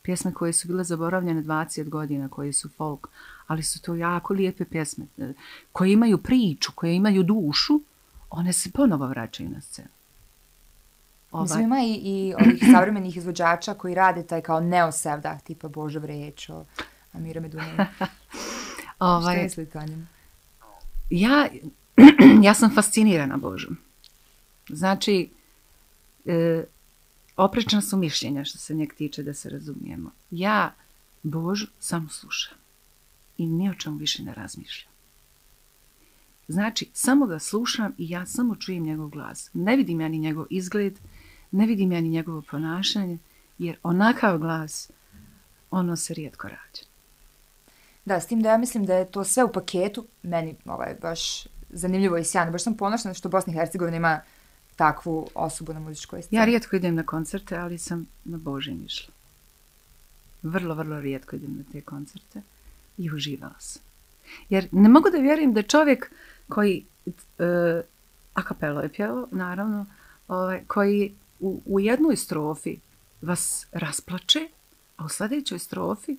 [0.09, 3.09] Pjesme koje su bile zaboravljene 20 godina, koje su folk,
[3.47, 5.33] ali su to jako lijepe pjesme, e,
[5.73, 7.81] koje imaju priču, koje imaju dušu,
[8.31, 9.89] one se ponovo vraćaju na scenu.
[11.31, 11.43] Ovaj.
[11.43, 16.65] Mislim, ima i, i ovih savremenih izvođača koji rade taj kao neosevdah, tipa Božo Vrečo,
[17.13, 17.81] Amira Medunović.
[18.99, 20.07] Ovaj, Šta mislite o njemu?
[21.11, 21.49] Ja,
[22.47, 23.77] ja sam fascinirana Božom.
[24.69, 25.31] Znači,
[26.27, 26.65] e,
[27.39, 30.11] oprečna su mišljenja što se njeg tiče da se razumijemo.
[30.31, 30.75] Ja
[31.23, 32.59] Bož samo slušam
[33.39, 34.93] i ni o čemu više ne razmišljam.
[36.49, 39.51] Znači, samo ga slušam i ja samo čujem njegov glas.
[39.55, 40.99] Ne vidim ja ni njegov izgled,
[41.51, 43.19] ne vidim ja ni njegovo ponašanje,
[43.59, 44.91] jer onakav glas,
[45.71, 46.83] ono se rijetko rađe.
[48.05, 51.47] Da, s tim da ja mislim da je to sve u paketu, meni ovaj, baš
[51.71, 52.53] zanimljivo i sjajno.
[52.53, 54.21] Baš sam ponosna što Bosna i Hercegovina ima
[54.79, 56.39] takvu osobu na muzičkoj sceni.
[56.39, 59.15] Ja rijetko idem na koncerte, ali sam na Božem išla.
[60.43, 62.43] Vrlo, vrlo rijetko idem na te koncerte
[62.99, 63.83] i uživala sam.
[64.49, 66.11] Jer ne mogu da vjerujem da čovjek
[66.49, 67.15] koji, uh,
[68.35, 69.87] a kapelo je pjevao, naravno,
[70.29, 72.77] ovaj, koji u, u jednoj strofi
[73.23, 74.49] vas rasplače,
[74.97, 76.17] a u sljedećoj strofi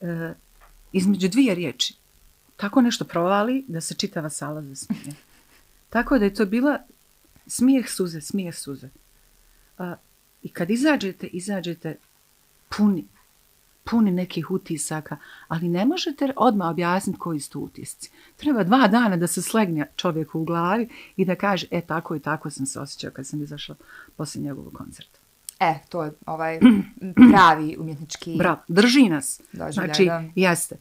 [0.00, 0.34] e,
[0.92, 1.94] između dvije riječi
[2.58, 5.14] tako nešto provali da se čitava sala zasmije.
[5.90, 6.78] Tako da je to bila
[7.48, 8.88] smijeh suze, smijeh suze.
[9.78, 9.94] A,
[10.42, 11.96] I kad izađete, izađete
[12.76, 13.04] puni,
[13.84, 15.16] puni nekih utisaka,
[15.48, 18.10] ali ne možete odmah objasniti koji su utisci.
[18.36, 22.20] Treba dva dana da se slegne čovjeku u glavi i da kaže, e, tako i
[22.20, 23.74] tako sam se osjećao kad sam izašla
[24.16, 25.18] poslije njegovog koncerta.
[25.60, 26.60] E, to je ovaj
[27.32, 28.36] pravi umjetnički...
[28.38, 29.40] Bravo, drži nas.
[29.52, 30.24] Doživljaj, znači, da.
[30.34, 30.76] jeste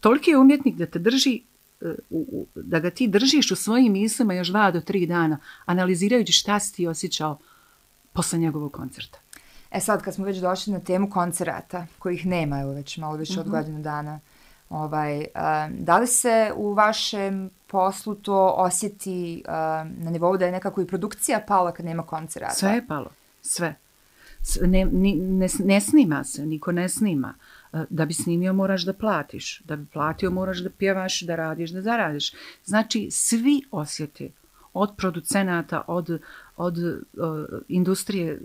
[0.00, 1.42] toliki je umjetnik da te drži
[1.80, 1.94] e,
[2.54, 6.74] da ga ti držiš u svojim mislima još dva do tri dana, analizirajući šta si
[6.74, 7.38] ti osjećao
[8.12, 9.18] posle njegovog koncerta.
[9.70, 13.32] E sad, kad smo već došli na temu koncerata, kojih nema, evo već malo više
[13.32, 13.40] mm -hmm.
[13.40, 14.20] od godinu dana,
[14.70, 19.52] ovaj, um, da li se u vašem poslu to osjeti um,
[20.04, 22.54] na nivou da je nekako i produkcija pala kad nema koncerata?
[22.54, 23.10] Sve je palo,
[23.42, 23.74] sve.
[24.60, 27.34] Ne, ne, ne, ne snima se, niko ne snima.
[27.36, 27.59] Uh,
[27.90, 31.82] da bi snimio moraš da platiš, da bi platio moraš da pjevaš, da radiš, da
[31.82, 32.32] zaradiš.
[32.64, 34.32] Znači, svi osjeti
[34.72, 36.20] od producenata, od,
[36.56, 36.94] od uh,
[37.68, 38.40] industrije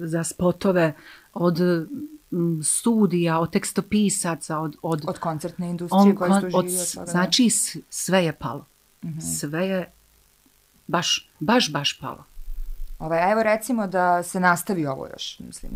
[0.00, 0.94] za spotove,
[1.34, 4.76] od um, studija, od tekstopisaca, od...
[4.82, 7.06] Od, od koncertne industrije koje su živio.
[7.06, 7.48] Znači,
[7.90, 8.66] sve je palo.
[9.04, 9.38] Mm -hmm.
[9.38, 9.92] Sve je
[10.86, 12.24] baš, baš, baš palo.
[12.98, 15.70] Ovaj, evo recimo da se nastavi ovo još, mislim,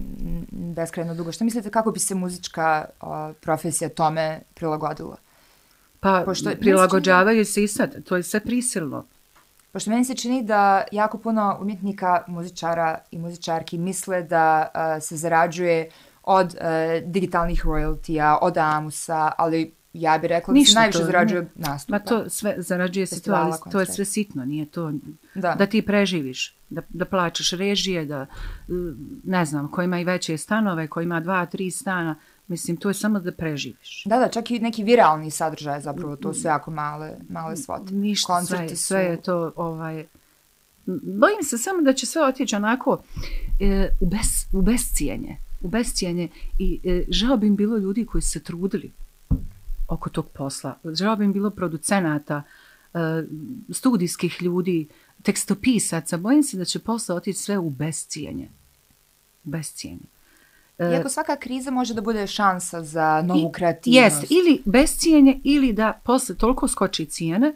[0.51, 1.33] beskrajno dugo.
[1.33, 5.17] Što mislite kako bi se muzička o, profesija tome prilagodila?
[6.01, 9.05] Pa, Pošto, prilagođavaju se i sad, to je sve prisilno.
[9.73, 15.17] Pošto meni se čini da jako puno umjetnika, muzičara i muzičarki misle da a, se
[15.17, 15.91] zarađuje
[16.23, 21.05] od a, digitalnih royaltija, od Amusa, ali ja bih rekla da se Ništa najviše to,
[21.05, 21.49] zarađuje ne.
[21.57, 21.93] nastupa.
[21.93, 24.93] Ma to sve, zarađuje se to, ali to je sve sitno, nije to
[25.35, 25.55] Da.
[25.55, 28.27] da ti preživiš, da, da plaćaš režije, da,
[28.69, 28.77] uh,
[29.25, 32.17] ne znam, ko ima i veće stanove, ko ima dva, tri stana,
[32.49, 34.03] mislim, to je samo da preživiš.
[34.07, 37.95] Da, da, čak i neki viralni sadržaj zapravo, to su jako male, male svote.
[37.95, 40.05] Ništa, sve, Koncerti sve je su- to, ovaj,
[41.05, 43.03] bojim se samo da će sve otići onako
[43.61, 44.19] e, u, bes,
[44.53, 46.29] u bescijenje, u bescijenje
[46.59, 48.93] i e, žao bi im bilo ljudi koji su se trudili
[49.93, 50.79] oko tog posla.
[50.85, 52.43] Žao bi im bilo producenata,
[52.95, 52.99] e,
[53.71, 54.89] studijskih ljudi,
[55.23, 56.17] tekstopisaca.
[56.17, 58.49] Bojim se da će posle otići sve u bescijenje.
[59.43, 60.07] Bescijenje.
[60.79, 64.05] E, Iako svaka kriza može da bude šansa za novu I- kreativnost.
[64.23, 67.53] Jest, ili bescijenje, ili da posle toliko skoči cijene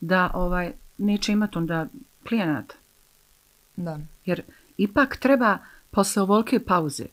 [0.00, 1.86] da ovaj neće imati onda
[2.28, 2.74] klijenata.
[3.76, 3.98] Da.
[4.24, 4.42] Jer
[4.76, 5.58] ipak treba
[5.90, 7.04] posle ovolike pauze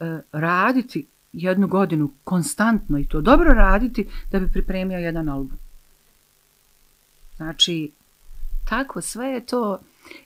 [0.00, 5.58] e, raditi jednu godinu konstantno i to dobro raditi da bi pripremio jedan album.
[7.36, 7.92] Znači,
[8.68, 9.80] tako sve je to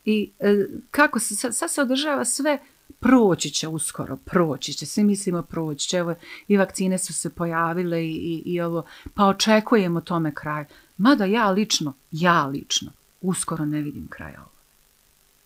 [0.04, 2.58] i e, kako se, sad, sad se održava sve
[3.00, 6.14] proći će uskoro, proći će, svi mislimo proći će, evo
[6.48, 8.84] i vakcine su se pojavile i, i, i ovo,
[9.14, 10.64] pa očekujemo tome kraj.
[10.96, 14.60] Mada ja lično, ja lično, uskoro ne vidim kraja ovo.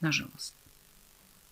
[0.01, 0.54] Nažalost.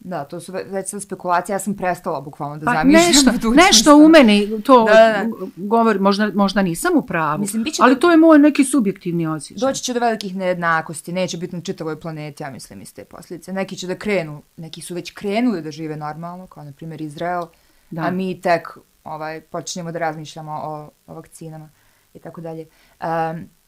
[0.05, 3.31] Da, to su ve- već sad spekulacije, ja sam prestala bukvalno da Pa zamišljam nešto,
[3.33, 3.57] budućnost.
[3.59, 5.25] nešto u meni to Da, da,
[5.57, 8.65] govori, možda, možda nisam u pravu, Mislim, bit će ali da- to je moj neki
[8.65, 9.69] subjektivni osjećaj.
[9.69, 13.53] Doći će do velikih nejednakosti, neće biti na čitavoj planeti, ja mislim, iz te posljedice.
[13.53, 17.43] Neki će da krenu, neki su već krenuli da žive normalno, kao na primjer Izrael,
[17.91, 18.03] Da.
[18.03, 18.69] a mi tek
[19.05, 20.73] ovaj, počinjemo da razmišljamo o,
[21.07, 21.69] o vakcinama
[22.15, 22.67] i tako dalje.
[23.01, 23.09] Um,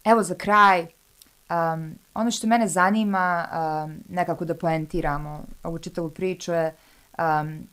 [0.05, 0.87] evo za kraj,
[1.51, 3.49] um, ono što mene zanima,
[3.85, 6.75] um, nekako da poentiramo ovu čitavu priču je,
[7.19, 7.69] um,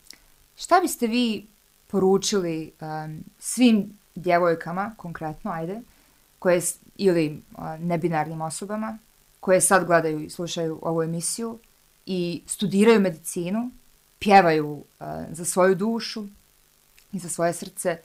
[0.56, 1.48] šta biste vi
[1.88, 5.82] poručili um, svim djevojkama, konkretno, ajde,
[6.40, 6.62] koje,
[6.98, 8.98] ili uh, nebinarnim osobama,
[9.40, 11.60] koje sad gledaju i slušaju ovu emisiju
[12.06, 13.72] i studiraju medicinu,
[14.20, 16.26] pjevaju uh, za svoju dušu
[17.12, 17.98] i za svoje srce,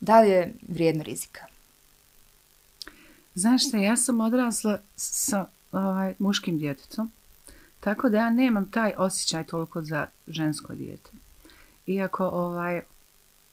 [0.00, 1.47] da li je vrijedno rizika?
[3.38, 7.10] Znaš šta, ja sam odrasla sa ovaj, muškim djetetom,
[7.80, 11.10] tako da ja nemam taj osjećaj toliko za žensko dijete.
[11.86, 12.82] Iako ovaj,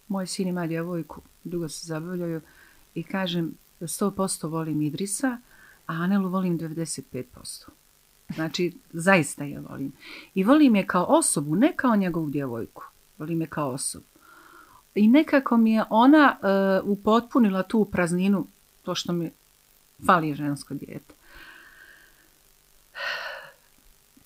[0.07, 2.41] moj sin ima djevojku, dugo se zabavljaju
[2.95, 5.37] i kažem 100% volim Idrisa,
[5.87, 7.65] a Anelu volim 95%.
[8.35, 9.93] Znači, zaista je volim.
[10.33, 12.83] I volim je kao osobu, ne kao njegovu djevojku.
[13.17, 14.05] Volim je kao osobu.
[14.95, 16.37] I nekako mi je ona
[16.83, 18.47] uh, upotpunila tu prazninu,
[18.83, 19.31] to što mi
[20.05, 21.13] fali žensko dijete.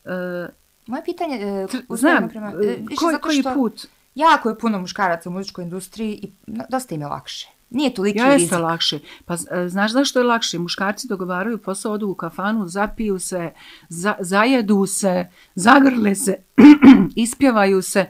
[0.05, 0.49] Uh,
[0.89, 3.87] Moje pitanje, e, znam, prema, e, e, više koji, što put?
[4.15, 6.31] jako je puno muškaraca u muzičkoj industriji i
[6.69, 7.49] dosta im je lakše.
[7.69, 8.41] Nije toliki Ja rizik.
[8.41, 8.99] jeste lakše.
[9.25, 10.59] Pa e, znaš zašto je lakše?
[10.59, 13.51] Muškarci dogovaraju posao, odu u kafanu, zapiju se,
[13.89, 16.35] za, zajedu se, zagrle se,
[17.15, 18.05] ispjevaju se,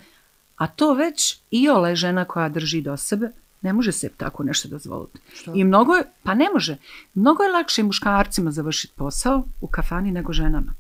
[0.56, 3.32] a to već i ole žena koja drži do sebe,
[3.62, 5.20] ne može se tako nešto dozvoliti.
[5.34, 5.52] Što?
[5.56, 6.78] I mnogo je, pa ne može,
[7.14, 10.74] mnogo je lakše muškarcima završiti posao u kafani nego ženama.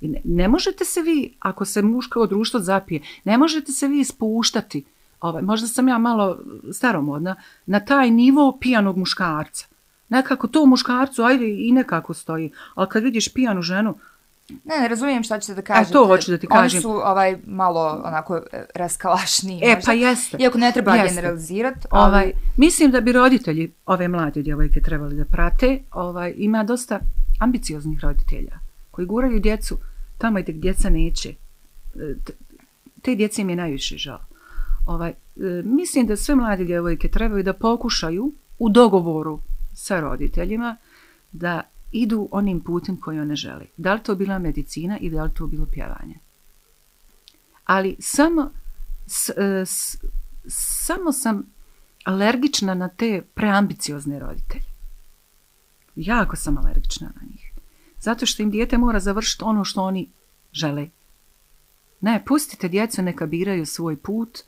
[0.00, 4.04] I ne, ne možete se vi, ako se muško društvo zapije, ne možete se vi
[4.04, 4.84] spuštati,
[5.20, 6.38] ovaj, možda sam ja malo
[6.72, 7.36] staromodna,
[7.66, 9.66] na taj nivo pijanog muškarca.
[10.08, 13.98] Nekako to muškarcu, ajde i nekako stoji, ali kad vidiš pijanu ženu,
[14.48, 15.90] Ne, ne razumijem šta ćete da kažete.
[15.90, 16.76] E, to hoću da ti kažem.
[16.76, 19.60] Oni su ovaj, malo onako e, raskalašniji.
[19.62, 19.86] E, možda.
[19.86, 20.36] pa jeste.
[20.40, 22.08] Iako ne treba generalizirati, ali...
[22.08, 25.78] Ovaj, mislim da bi roditelji ove mlade djevojke trebali da prate.
[25.92, 27.00] Ovaj, ima dosta
[27.38, 28.58] ambicioznih roditelja
[28.90, 29.78] koji guraju djecu
[30.18, 31.28] tamo gdje djeca neće.
[31.28, 32.14] E,
[33.02, 34.20] Te djece im je najviše žao.
[34.86, 35.14] Ovaj, e,
[35.64, 39.40] mislim da sve mlade djevojke trebaju da pokušaju u dogovoru
[39.74, 40.76] sa roditeljima
[41.32, 41.62] da
[41.92, 43.66] idu onim putem koji one žele.
[43.76, 46.18] Da li to bila medicina i da li to bilo pjevanje.
[47.64, 48.50] Ali samo
[49.06, 49.98] s, e, s,
[50.84, 51.42] samo sam
[52.04, 54.64] alergična na te preambiciozne roditelje.
[55.96, 57.52] Jako sam alergična na njih.
[58.00, 60.08] Zato što im dijete mora završiti ono što oni
[60.52, 60.88] žele.
[62.00, 64.38] Ne, pustite djecu neka biraju svoj put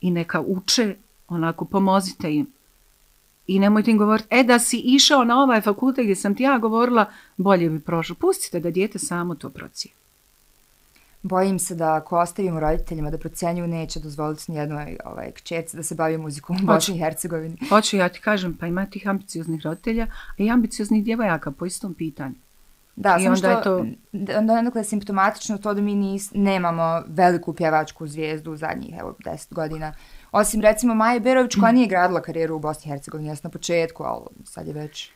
[0.00, 0.96] i neka uče,
[1.28, 2.52] onako pomozite im.
[3.48, 6.58] I nemojte im govoriti, e da si išao na ovaj fakultet gdje sam ti ja
[6.58, 8.14] govorila, bolje bi prošlo.
[8.14, 9.92] Pustite da dijete samo to procije.
[11.22, 15.94] Bojim se da ako ostavimo roditeljima da procenjuju, neće dozvoliti nijednoj ovaj, kćerci da se
[15.94, 17.56] bavi muzikom u Bosni i Hercegovini.
[17.68, 22.34] Hoću ja ti kažem, pa ima tih ambicioznih roditelja, i ambicioznih djevojaka po istom pitanju.
[22.96, 26.30] Da, I samo onda što, je to- onda je je simptomatično to da mi nis,
[26.34, 29.92] nemamo veliku pjevačku zvijezdu u zadnjih, evo, deset godina
[30.32, 34.04] Osim recimo Maja Berović koja nije gradila karijeru u Bosni i Hercegovini, jesna na početku,
[34.04, 35.10] ali sad je već...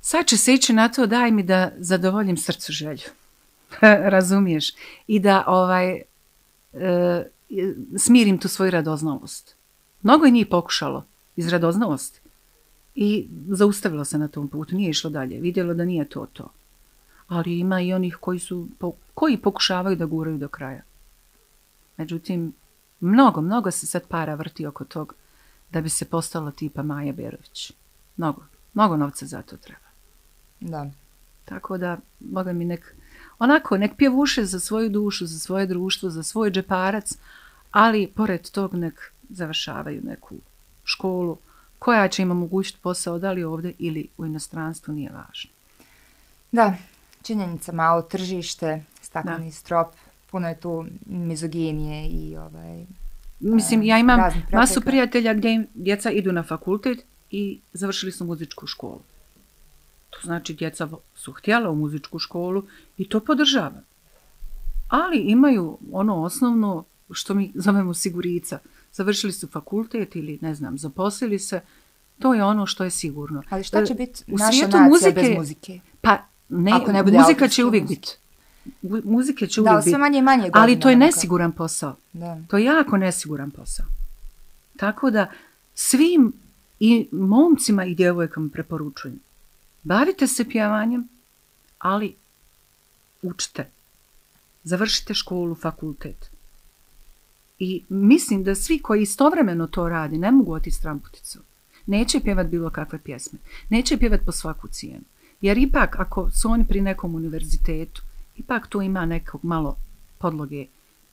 [0.00, 3.08] Sad će se ići na to, daj mi da zadovoljim srcu želju.
[4.14, 4.74] Razumiješ?
[5.06, 6.02] I da ovaj,
[6.72, 7.24] e,
[7.98, 9.56] smirim tu svoju radoznalost.
[10.02, 11.04] Mnogo je njih pokušalo
[11.36, 12.20] iz radoznalosti.
[12.94, 15.40] I zaustavilo se na tom putu, nije išlo dalje.
[15.40, 16.48] Vidjelo da nije to to.
[17.28, 18.68] Ali ima i onih koji, su,
[19.14, 20.82] koji pokušavaju da guraju do kraja.
[21.96, 22.52] Međutim,
[23.02, 25.14] mnogo, mnogo se sad para vrti oko tog
[25.70, 27.72] da bi se postala tipa Maja Berović.
[28.16, 28.42] Mnogo,
[28.74, 29.88] mnogo novca za to treba.
[30.60, 30.90] Da.
[31.44, 32.94] Tako da, boga mi nek,
[33.38, 37.18] onako, nek pjevuše za svoju dušu, za svoje društvo, za svoj džeparac,
[37.70, 40.34] ali pored tog nek završavaju neku
[40.84, 41.38] školu
[41.78, 45.50] koja će im omogućiti posao da li ovdje ili u inostranstvu nije važno.
[46.52, 46.74] Da,
[47.22, 49.52] činjenica malo tržište, stakleni da.
[49.52, 49.88] strop,
[50.32, 52.86] puno je tu mizoginije i ovaj...
[53.40, 54.20] Mislim, ja imam
[54.52, 56.98] masu prijatelja gdje im djeca idu na fakultet
[57.30, 59.00] i završili su muzičku školu.
[60.10, 62.62] To znači djeca su htjela u muzičku školu
[62.96, 63.82] i to podržava.
[64.88, 68.58] Ali imaju ono osnovno što mi zovemo sigurica.
[68.92, 71.60] Završili su fakultet ili ne znam, zaposlili se.
[72.18, 73.42] To je ono što je sigurno.
[73.50, 75.80] Ali šta će biti naša nacija muzike, bez muzike?
[76.00, 76.18] Pa
[76.48, 78.21] ne, Ako ne bude muzika će uvijek biti.
[79.04, 79.90] Muzike će uvijek biti.
[79.90, 81.96] Da, sve manje i manje Ali to je nesiguran posao.
[82.12, 82.38] Da.
[82.48, 83.86] To je jako nesiguran posao.
[84.76, 85.30] Tako da
[85.74, 86.32] svim
[86.80, 89.20] i momcima i djevojkama preporučujem
[89.82, 91.08] Bavite se pjevanjem,
[91.78, 92.14] ali
[93.22, 93.70] učite.
[94.64, 96.30] Završite školu, fakultet.
[97.58, 101.38] I mislim da svi koji istovremeno to radi ne mogu otići stramputicu.
[101.86, 103.38] Neće pjevat bilo kakve pjesme.
[103.68, 105.04] Neće pjevat po svaku cijenu.
[105.40, 108.02] Jer ipak, ako su oni pri nekom univerzitetu,
[108.42, 109.76] ipak tu ima nekog malo
[110.18, 110.66] podloge,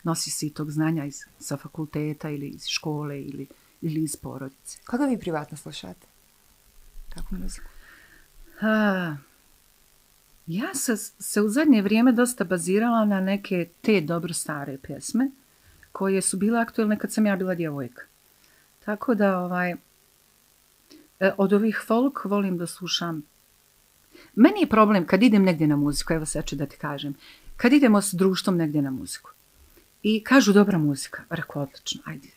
[0.03, 3.47] nosi se i tog znanja iz, sa fakulteta ili iz škole ili,
[3.81, 4.77] ili iz porodice.
[4.83, 6.07] Kako vi privatno slušate?
[7.09, 7.67] Kako muziku?
[8.59, 9.17] Ha,
[10.47, 15.31] ja se, se u zadnje vrijeme dosta bazirala na neke te dobro stare pjesme
[15.91, 18.01] koje su bile aktuelne kad sam ja bila djevojka.
[18.85, 19.71] Tako da ovaj,
[21.19, 23.23] e, od ovih folk volim da slušam.
[24.35, 27.13] Meni je problem kad idem negdje na muziku, evo sad ću da ti kažem,
[27.57, 29.31] kad idemo s društvom negdje na muziku
[30.03, 32.27] i kažu dobra muzika, rekao odlično, ajde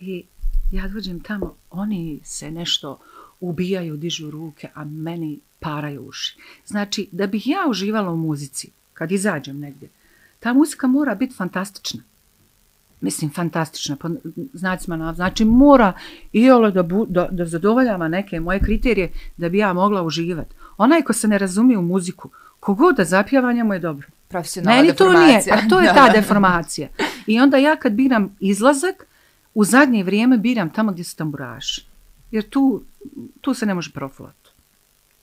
[0.00, 0.24] I
[0.70, 2.98] ja dođem tamo, oni se nešto
[3.40, 6.38] ubijaju, dižu ruke, a meni paraju uši.
[6.66, 9.88] Znači, da bih ja uživala u muzici, kad izađem negdje,
[10.40, 12.02] ta muzika mora biti fantastična.
[13.00, 14.08] Mislim, fantastična, po
[14.52, 15.92] znacima na, znači mora
[16.32, 20.54] i ole da, bu, da, da zadovoljava neke moje kriterije da bi ja mogla uživati.
[20.82, 22.30] Onaj ko se ne razumije u muziku,
[22.60, 24.08] kogod da zapjeva njemu je dobro.
[24.28, 26.88] Profesionalna Meni to nije, a to je ta deformacija.
[27.26, 29.06] I onda ja kad biram izlazak,
[29.54, 31.86] u zadnje vrijeme biram tamo gdje su tamburaši.
[32.30, 32.82] Jer tu,
[33.40, 34.50] tu se ne može profulati.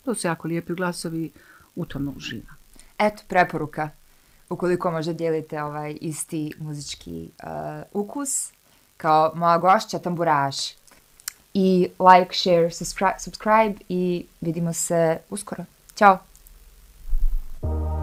[0.06, 1.32] To su jako lijepi glasovi,
[1.76, 2.54] u tom uživa.
[3.00, 3.90] Eto, preporuka.
[4.50, 8.52] Ukoliko možda dijelite ovaj isti muzički uh, ukus,
[8.98, 10.56] kao moja gošća tamburaš
[11.54, 15.66] i like, share, subscribe, subscribe i vidimo se uskoro.
[15.96, 16.20] Ćao!
[17.62, 17.99] thank you